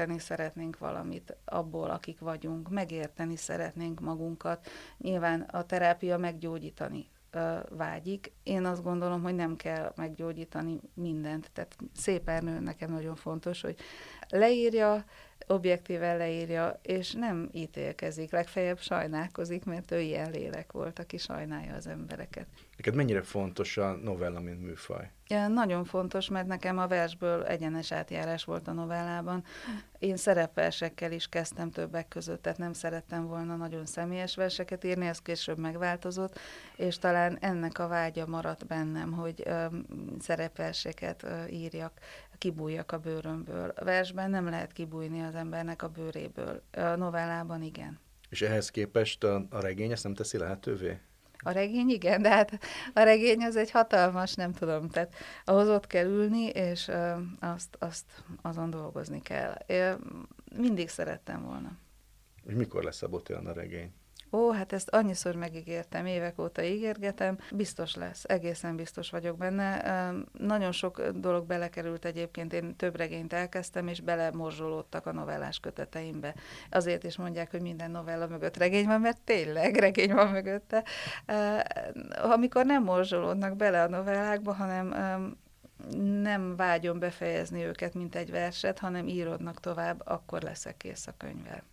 rögzíteni 0.02 0.20
szeretnénk 0.20 0.78
valamit 0.78 1.38
abból, 1.46 1.90
akik 1.90 2.20
vagyunk, 2.20 2.70
megérteni 2.70 3.36
szeretnénk 3.36 4.00
magunkat, 4.00 4.68
Nyilván 4.98 5.42
a 5.42 5.66
terápia 5.66 6.18
meggyógyítani 6.18 7.10
vágyik. 7.70 8.32
Én 8.44 8.66
azt 8.66 8.84
gondolom, 8.84 9.22
hogy 9.22 9.36
nem 9.36 9.56
kell 9.56 9.94
meggyógyítani 9.96 10.80
mindent. 10.94 11.52
Tehát 11.54 11.76
szép 11.96 12.30
Ernő 12.30 12.60
nekem 12.60 12.92
nagyon 12.92 13.16
fontos, 13.16 13.62
hogy 13.62 13.76
leírja, 14.30 15.06
objektíven 15.48 16.18
leírja, 16.18 16.80
és 16.82 17.12
nem 17.12 17.50
ítélkezik, 17.54 18.32
legfeljebb 18.32 18.80
sajnálkozik, 18.80 19.66
mert 19.66 19.92
ő 19.92 20.00
ilyen 20.00 20.32
lélek 20.32 20.72
volt, 20.72 21.00
aki 21.00 21.18
sajnálja 21.18 21.76
az 21.76 21.88
embereket. 21.88 22.48
Neked 22.78 22.96
mennyire 22.96 23.22
fontos 23.22 23.78
a 23.78 23.96
novella, 23.96 24.40
mint 24.40 24.62
műfaj? 24.62 25.12
Nagyon 25.38 25.86
fontos, 25.86 26.30
mert 26.30 26.48
nekem 26.48 26.78
a 26.78 26.88
versből 26.88 27.44
egyenes 27.44 27.92
átjárás 27.92 28.44
volt 28.44 28.68
a 28.68 28.72
novellában. 28.72 29.44
Én 30.00 30.18
szerepversekkel 30.18 31.12
is 31.12 31.28
kezdtem 31.28 31.72
többek 31.72 32.08
között, 32.08 32.42
tehát 32.42 32.58
nem 32.58 32.74
szerettem 32.74 33.28
volna 33.28 33.56
nagyon 33.56 33.86
személyes 33.86 34.36
verseket 34.36 34.84
írni, 34.84 35.08
ez 35.08 35.20
később 35.20 35.58
megváltozott, 35.58 36.40
és 36.76 36.98
talán 36.98 37.38
ennek 37.42 37.80
a 37.80 37.88
vágya 37.88 38.26
maradt 38.26 38.68
bennem, 38.68 39.12
hogy 39.12 39.44
ö, 39.46 39.66
szerepverseket 40.20 41.24
ö, 41.24 41.46
írjak, 41.46 42.00
kibújjak 42.38 42.92
a 42.92 42.98
bőrömből. 42.98 43.74
A 43.76 43.84
versben 43.84 44.30
nem 44.30 44.50
lehet 44.50 44.72
kibújni 44.72 45.22
az 45.22 45.36
embernek 45.36 45.84
a 45.84 45.88
bőréből, 45.88 46.64
a 46.72 46.82
novellában 46.82 47.62
igen. 47.62 48.00
És 48.30 48.42
ehhez 48.42 48.70
képest 48.70 49.24
a, 49.24 49.46
a 49.50 49.60
regény 49.60 49.92
ezt 49.92 50.04
nem 50.04 50.14
teszi 50.14 50.38
lehetővé? 50.38 51.00
A 51.44 51.52
regény 51.52 51.90
igen, 51.90 52.22
de 52.22 52.30
hát 52.30 52.60
a 52.94 53.02
regény 53.02 53.44
az 53.44 53.56
egy 53.56 53.72
hatalmas, 53.72 54.34
nem 54.34 54.54
tudom, 54.54 54.90
tehát 54.90 55.14
ahhoz 55.46 55.70
ott 55.70 55.88
kell 55.88 56.06
ülni, 56.06 56.46
és 56.46 56.88
ö, 56.88 57.12
azt, 57.40 57.76
azt 57.80 58.06
azon 58.42 58.70
dolgozni 58.70 59.22
kell. 59.22 59.54
Én 59.68 59.98
mindig 60.56 60.90
szerettem 60.90 61.44
volna. 61.46 61.72
És 62.44 62.54
mikor 62.54 62.84
lesz 62.84 63.02
a 63.02 63.08
Botian 63.08 63.46
a 63.46 63.54
regény? 63.54 63.94
Ó, 64.34 64.52
hát 64.52 64.74
ezt 64.74 64.90
annyiszor 64.90 65.36
megígértem, 65.36 66.06
évek 66.06 66.40
óta 66.40 66.64
ígérgetem, 66.64 67.38
biztos 67.52 67.96
lesz, 67.96 68.24
egészen 68.24 68.76
biztos 68.76 69.10
vagyok 69.10 69.38
benne. 69.38 70.12
Nagyon 70.38 70.72
sok 70.72 71.08
dolog 71.08 71.46
belekerült 71.46 72.06
egyébként, 72.06 72.54
én 72.54 72.76
több 72.76 72.96
regényt 72.96 73.34
elkezdtem, 73.34 73.88
és 73.88 74.02
belemorzsolódtak 74.02 75.06
a 75.06 75.12
novellás 75.12 75.60
köteteimbe. 75.60 76.36
Azért 76.70 77.04
is 77.04 77.18
mondják, 77.18 77.52
hogy 77.52 77.62
minden 77.62 77.92
novella 77.92 78.28
mögött 78.28 78.58
regény 78.58 78.86
van, 78.86 79.02
mert 79.02 79.22
tényleg 79.22 79.76
regény 79.76 80.14
van 80.14 80.28
mögötte. 80.28 80.84
Amikor 82.22 82.66
nem 82.66 82.84
morzsolódnak 82.84 83.56
bele 83.56 83.82
a 83.82 83.90
novellákba, 83.90 84.54
hanem 84.54 84.88
nem 86.22 86.56
vágyom 86.56 87.00
befejezni 87.00 87.64
őket, 87.64 87.94
mint 87.94 88.16
egy 88.16 88.32
verset, 88.32 88.80
hanem 88.80 89.08
írodnak 89.08 89.60
tovább, 89.60 90.02
akkor 90.06 90.42
leszek 90.42 90.78
kész 90.78 91.08
a 91.08 91.14
könyvvel. 91.18 91.64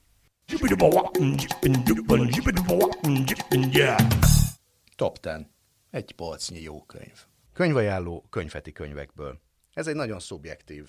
Top 4.96 5.18
10. 5.18 5.32
Egy 5.90 6.12
polcnyi 6.12 6.60
jó 6.60 6.82
könyv. 6.82 7.18
Könyvajánló 7.52 8.26
könyveti 8.30 8.72
könyvekből. 8.72 9.40
Ez 9.74 9.86
egy 9.86 9.94
nagyon 9.94 10.18
szubjektív 10.18 10.88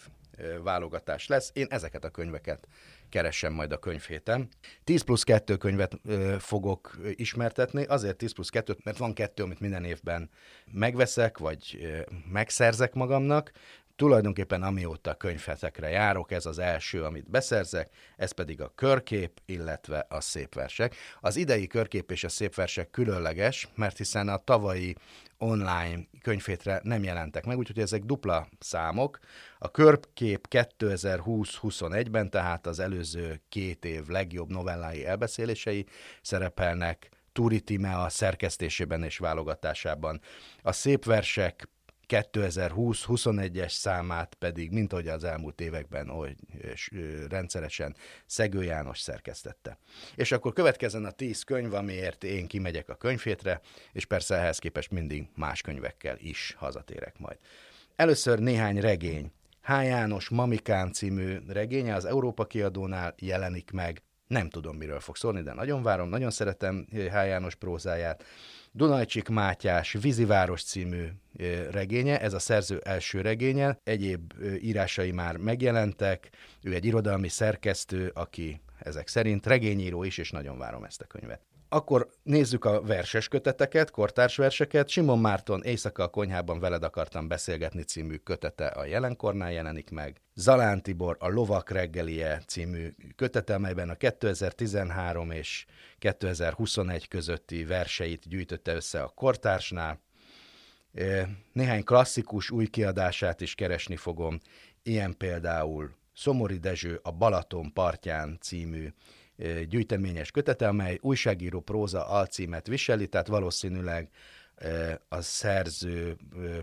válogatás 0.64 1.28
lesz. 1.28 1.52
Én 1.54 1.68
ezeket 1.70 2.04
a 2.04 2.10
könyveket 2.10 2.68
keresem 3.10 3.54
majd 3.54 3.72
a 3.72 3.80
könyvhéten. 3.80 4.50
10 4.84 5.02
plusz 5.02 5.24
2 5.24 5.58
könyvet 5.58 6.00
ö, 6.04 6.36
fogok 6.40 6.98
ismertetni, 7.16 7.84
azért 7.84 8.18
10 8.18 8.34
plusz 8.34 8.50
2, 8.50 8.78
mert 8.84 8.98
van 8.98 9.14
kettő, 9.14 9.44
amit 9.44 9.60
minden 9.60 9.84
évben 9.84 10.30
megveszek, 10.72 11.38
vagy 11.38 11.78
ö, 11.82 12.00
megszerzek 12.32 12.94
magamnak, 12.94 13.52
Tulajdonképpen 14.00 14.64
amióta 14.64 15.14
könyvhetekre 15.14 15.90
járok, 15.90 16.32
ez 16.32 16.46
az 16.46 16.60
első, 16.60 17.04
amit 17.04 17.30
beszerzek, 17.30 17.90
ez 18.18 18.32
pedig 18.32 18.62
a 18.62 18.72
körkép, 18.76 19.42
illetve 19.46 20.06
a 20.10 20.22
szépversek. 20.22 20.96
Az 21.20 21.36
idei 21.36 21.68
körkép 21.68 22.12
és 22.12 22.24
a 22.24 22.30
szépversek 22.30 22.90
különleges, 22.90 23.68
mert 23.76 23.98
hiszen 23.98 24.28
a 24.28 24.38
tavalyi 24.38 24.96
online 25.38 26.08
könyvhétre 26.22 26.80
nem 26.84 27.04
jelentek 27.04 27.46
meg, 27.46 27.58
úgyhogy 27.58 27.80
ezek 27.80 28.04
dupla 28.04 28.48
számok. 28.60 29.20
A 29.58 29.72
körkép 29.72 30.48
2020-21-ben, 30.50 32.30
tehát 32.30 32.68
az 32.68 32.80
előző 32.80 33.42
két 33.50 33.86
év 33.86 34.08
legjobb 34.08 34.50
novellái 34.50 35.06
elbeszélései 35.06 35.86
szerepelnek 36.22 37.10
Turi 37.32 37.64
a 37.84 38.10
szerkesztésében 38.10 39.04
és 39.04 39.18
válogatásában. 39.18 40.22
A 40.62 40.72
szépversek 40.72 41.68
2020-21-es 42.10 43.70
számát 43.72 44.34
pedig, 44.34 44.72
mint 44.72 44.94
ahogy 44.94 45.08
az 45.08 45.24
elmúlt 45.24 45.62
években 45.62 46.08
hogy 46.08 46.36
rendszeresen 47.30 47.96
Szegő 48.26 48.64
János 48.64 49.00
szerkesztette. 49.00 49.78
És 50.16 50.32
akkor 50.32 50.54
következzen 50.54 51.06
a 51.06 51.12
tíz 51.12 51.44
könyv, 51.44 51.74
amiért 51.74 52.24
én 52.24 52.48
kimegyek 52.48 52.90
a 52.90 52.96
könyvhétre, 52.96 53.62
és 53.92 54.06
persze 54.06 54.36
ehhez 54.36 54.60
képest 54.60 54.92
mindig 54.92 55.28
más 55.36 55.62
könyvekkel 55.62 56.18
is 56.20 56.56
hazatérek 56.58 57.20
majd. 57.20 57.38
Először 57.96 58.40
néhány 58.40 58.80
regény. 58.80 59.32
H. 59.62 59.70
János 59.70 60.30
Mamikán 60.30 60.92
című 60.92 61.38
regénye 61.48 61.96
az 61.96 62.06
Európa 62.06 62.46
kiadónál 62.46 63.14
jelenik 63.18 63.72
meg. 63.72 64.02
Nem 64.30 64.50
tudom, 64.50 64.78
miről 64.78 65.00
fog 65.00 65.16
szólni, 65.16 65.42
de 65.42 65.54
nagyon 65.54 65.84
várom, 65.84 66.10
nagyon 66.10 66.32
szeretem 66.32 66.88
H. 66.92 67.14
János 67.14 67.56
prózáját. 67.56 68.24
Dunajcsik 68.72 69.28
Mátyás 69.28 69.98
Víziváros 70.02 70.64
című 70.64 71.08
regénye, 71.72 72.20
ez 72.20 72.34
a 72.34 72.40
szerző 72.40 72.80
első 72.84 73.22
regénye, 73.22 73.80
egyéb 73.84 74.34
írásai 74.62 75.12
már 75.12 75.38
megjelentek, 75.38 76.30
ő 76.62 76.74
egy 76.74 76.86
irodalmi 76.86 77.28
szerkesztő, 77.28 78.12
aki 78.14 78.62
ezek 78.80 79.08
szerint 79.08 79.46
regényíró 79.46 80.04
is, 80.04 80.18
és 80.18 80.32
nagyon 80.32 80.58
várom 80.58 80.84
ezt 80.84 81.02
a 81.02 81.06
könyvet. 81.06 81.42
Akkor 81.72 82.10
nézzük 82.24 82.66
a 82.66 82.82
verses 82.82 83.28
köteteket, 83.28 83.92
kortárs 83.92 84.36
verseket. 84.36 84.90
Simon 84.90 85.20
Márton 85.20 85.64
Éjszaka 85.64 86.04
a 86.04 86.08
konyhában 86.08 86.60
veled 86.60 86.84
akartam 86.84 87.28
beszélgetni 87.28 87.84
című 87.84 88.16
kötete 88.16 88.68
a 88.68 88.86
jelenkornál 88.86 89.52
jelenik 89.52 89.90
meg. 89.90 90.22
Zalán 90.36 90.82
Tibor 90.82 91.18
a 91.20 91.28
Lovak 91.28 91.70
reggelie 91.70 92.42
című 92.48 92.96
kötete, 93.16 93.54
amelyben 93.54 93.90
a 93.90 93.96
2013 93.96 95.32
és 95.32 95.66
2021 95.98 97.08
közötti 97.08 97.66
verseit 97.66 98.28
gyűjtötte 98.28 98.74
össze 98.74 99.02
a 99.02 99.12
kortársnál. 99.16 100.02
Néhány 101.54 101.84
klasszikus 101.84 102.52
új 102.52 102.68
kiadását 102.68 103.42
is 103.42 103.56
keresni 103.56 103.96
fogom, 103.96 104.40
ilyen 104.84 105.18
például 105.18 105.96
Szomori 106.14 106.58
Dezső 106.58 107.00
a 107.04 107.12
Balaton 107.12 107.74
partján 107.74 108.38
című 108.42 108.94
gyűjteményes 109.70 110.32
kötete, 110.32 110.68
amely 110.68 110.98
újságíró 111.02 111.60
próza 111.60 112.08
alcímet 112.08 112.68
viseli, 112.68 113.08
tehát 113.08 113.28
valószínűleg 113.28 114.10
a 115.08 115.22
szerző 115.22 116.18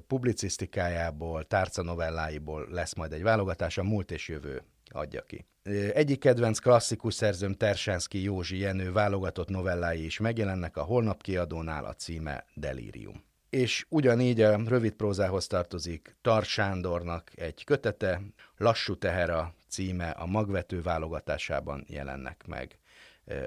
publicisztikájából, 0.07 1.45
tárcanovelláiból 1.45 2.67
lesz 2.71 2.95
majd 2.95 3.13
egy 3.13 3.23
válogatás, 3.23 3.79
a 3.79 3.83
múlt 3.83 4.11
és 4.11 4.29
jövő 4.29 4.63
adja 4.89 5.23
ki. 5.23 5.47
Egyik 5.93 6.21
kedvenc 6.21 6.59
klasszikus 6.59 7.15
szerzőm 7.15 7.55
Tersenszki 7.55 8.23
Józsi 8.23 8.59
Jenő 8.59 8.93
válogatott 8.93 9.49
novellái 9.49 10.05
is 10.05 10.19
megjelennek 10.19 10.77
a 10.77 10.83
Holnap 10.83 11.23
kiadónál, 11.23 11.85
a 11.85 11.93
címe 11.95 12.45
Delirium. 12.55 13.25
És 13.51 13.87
ugyanígy 13.89 14.41
a 14.41 14.61
rövid 14.67 14.93
prózához 14.93 15.47
tartozik 15.47 16.17
Tar 16.23 16.45
Sándornak 16.45 17.31
egy 17.35 17.65
kötete, 17.65 18.21
Lassú 18.57 18.97
teher 18.99 19.31
a 19.31 19.55
címe 19.69 20.11
a 20.11 20.27
magvető 20.27 20.83
válogatásában 20.83 21.85
jelennek 21.89 22.45
meg 22.47 22.79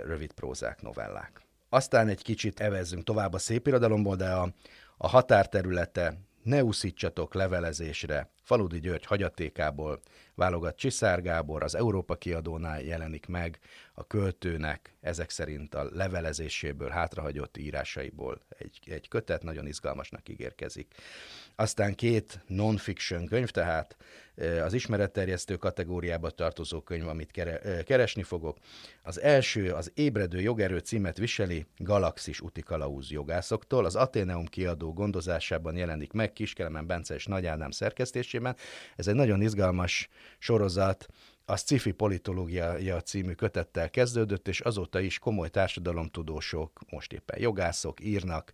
rövid 0.06 0.32
prózák, 0.32 0.82
novellák. 0.82 1.42
Aztán 1.70 2.08
egy 2.08 2.22
kicsit 2.22 2.60
evezzünk 2.60 3.04
tovább 3.04 3.34
a 3.34 3.38
szépirodalomból, 3.38 4.16
de 4.16 4.32
a, 4.32 4.54
a 4.98 5.08
határterülete 5.08 6.18
ne 6.44 6.64
úszítsatok 6.64 7.34
levelezésre, 7.34 8.30
Faludi 8.44 8.80
György 8.80 9.06
hagyatékából 9.06 10.00
válogat 10.36 10.76
Csiszár 10.76 11.22
Gábor, 11.22 11.64
az 11.64 11.76
Európa 11.76 12.16
kiadónál 12.16 12.82
jelenik 12.82 13.26
meg 13.26 13.60
a 13.94 14.08
költőnek 14.08 14.96
ezek 15.02 15.30
szerint 15.30 15.76
a 15.76 15.90
levelezéséből, 15.94 16.90
hátrahagyott 16.90 17.58
írásaiból 17.58 18.42
egy, 18.58 18.80
egy 18.86 19.08
kötet, 19.08 19.44
nagyon 19.44 19.68
izgalmasnak 19.68 20.30
ígérkezik. 20.30 20.94
Aztán 21.60 21.96
két 21.96 22.40
non-fiction 22.48 23.26
könyv, 23.26 23.50
tehát 23.50 23.98
az 24.64 24.74
ismeretterjesztő 24.74 25.56
kategóriába 25.56 26.30
tartozó 26.30 26.82
könyv, 26.82 27.08
amit 27.08 27.32
keresni 27.86 28.24
fogok. 28.24 28.58
Az 29.04 29.22
első 29.22 29.72
az 29.72 29.92
Ébredő 29.96 30.42
jogerő 30.42 30.78
címet 30.78 31.18
viseli 31.18 31.66
Galaxis 31.78 32.42
utikalauz 32.42 33.12
jogászoktól. 33.12 33.86
Az 33.86 33.96
Ateneum 33.96 34.46
kiadó 34.46 34.94
gondozásában 34.94 35.76
jelenik 35.76 36.12
meg 36.12 36.34
Kiskelemen 36.34 36.88
Bence 36.88 37.14
és 37.14 37.26
Nagy 37.26 37.46
Ádám 37.46 37.72
szerkesztésében. 37.72 38.56
Ez 38.96 39.08
egy 39.08 39.16
nagyon 39.16 39.42
izgalmas 39.42 40.10
sorozat, 40.38 41.08
a 41.50 41.56
Sci-fi 41.56 41.92
politológia 41.92 43.02
című 43.02 43.34
kötettel 43.34 43.90
kezdődött, 43.90 44.48
és 44.48 44.60
azóta 44.60 45.00
is 45.00 45.20
komoly 45.20 45.50
társadalomtudósok, 45.50 46.80
most 46.90 47.14
éppen 47.14 47.40
jogászok 47.42 48.04
írnak 48.04 48.52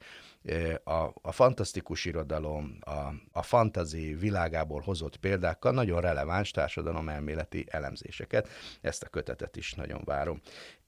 a, 0.84 1.12
a 1.22 1.32
fantasztikus 1.32 2.06
irodalom, 2.06 2.78
a, 2.80 2.92
a 3.32 3.42
fantazi 3.42 4.14
világából 4.14 4.82
hozott 4.82 5.18
példákkal 5.18 5.72
nagyon 5.72 6.02
releváns 6.02 6.52
társadalomelméleti 6.52 7.66
elemzéseket. 7.70 8.48
Ezt 8.82 9.04
a 9.04 9.10
kötetet 9.10 9.56
is 9.56 9.74
nagyon 9.74 10.02
várom. 10.06 10.42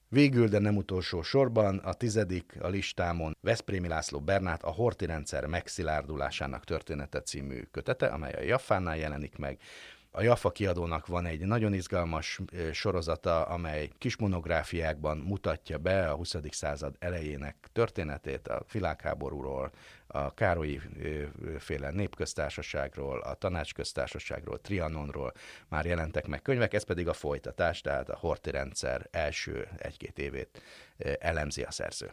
Végül, 0.10 0.48
de 0.48 0.60
nem 0.60 0.76
utolsó 0.76 1.22
sorban, 1.22 1.78
a 1.78 1.94
tizedik 1.94 2.58
a 2.62 2.68
listámon 2.68 3.38
Veszprémi 3.42 3.88
László 3.88 4.20
Bernát 4.20 4.64
a 4.64 4.72
Horti 4.72 5.06
rendszer 5.06 5.46
megszilárdulásának 5.46 6.64
története 6.64 7.22
című 7.22 7.62
kötete, 7.72 8.06
amely 8.06 8.34
a 8.34 8.42
Jaffánnál 8.42 8.98
jelenik 8.98 9.38
meg. 9.38 9.60
A 10.18 10.22
Jaffa 10.22 10.52
kiadónak 10.52 11.08
van 11.08 11.26
egy 11.26 11.40
nagyon 11.40 11.74
izgalmas 11.74 12.40
sorozata, 12.72 13.46
amely 13.46 13.90
kis 13.98 14.18
monográfiákban 14.18 15.18
mutatja 15.18 15.78
be 15.78 16.10
a 16.10 16.16
20. 16.16 16.36
század 16.50 16.96
elejének 17.00 17.56
történetét, 17.74 18.48
a 18.48 18.66
világháborúról, 18.72 19.72
a 20.08 20.34
Károlyi 20.34 20.82
féle 21.60 21.90
népköztársaságról, 21.90 23.20
a 23.20 23.34
tanácsköztársaságról, 23.34 24.62
Trianonról 24.62 25.34
már 25.68 25.86
jelentek 25.86 26.28
meg 26.28 26.42
könyvek, 26.42 26.74
ez 26.74 26.84
pedig 26.84 27.08
a 27.08 27.14
folytatás, 27.14 27.82
tehát 27.82 28.10
a 28.10 28.18
Horti 28.18 28.52
rendszer 28.52 29.08
első 29.12 29.68
egy-két 29.78 30.20
évét 30.20 30.62
elemzi 31.20 31.62
a 31.62 31.72
szerző. 31.72 32.12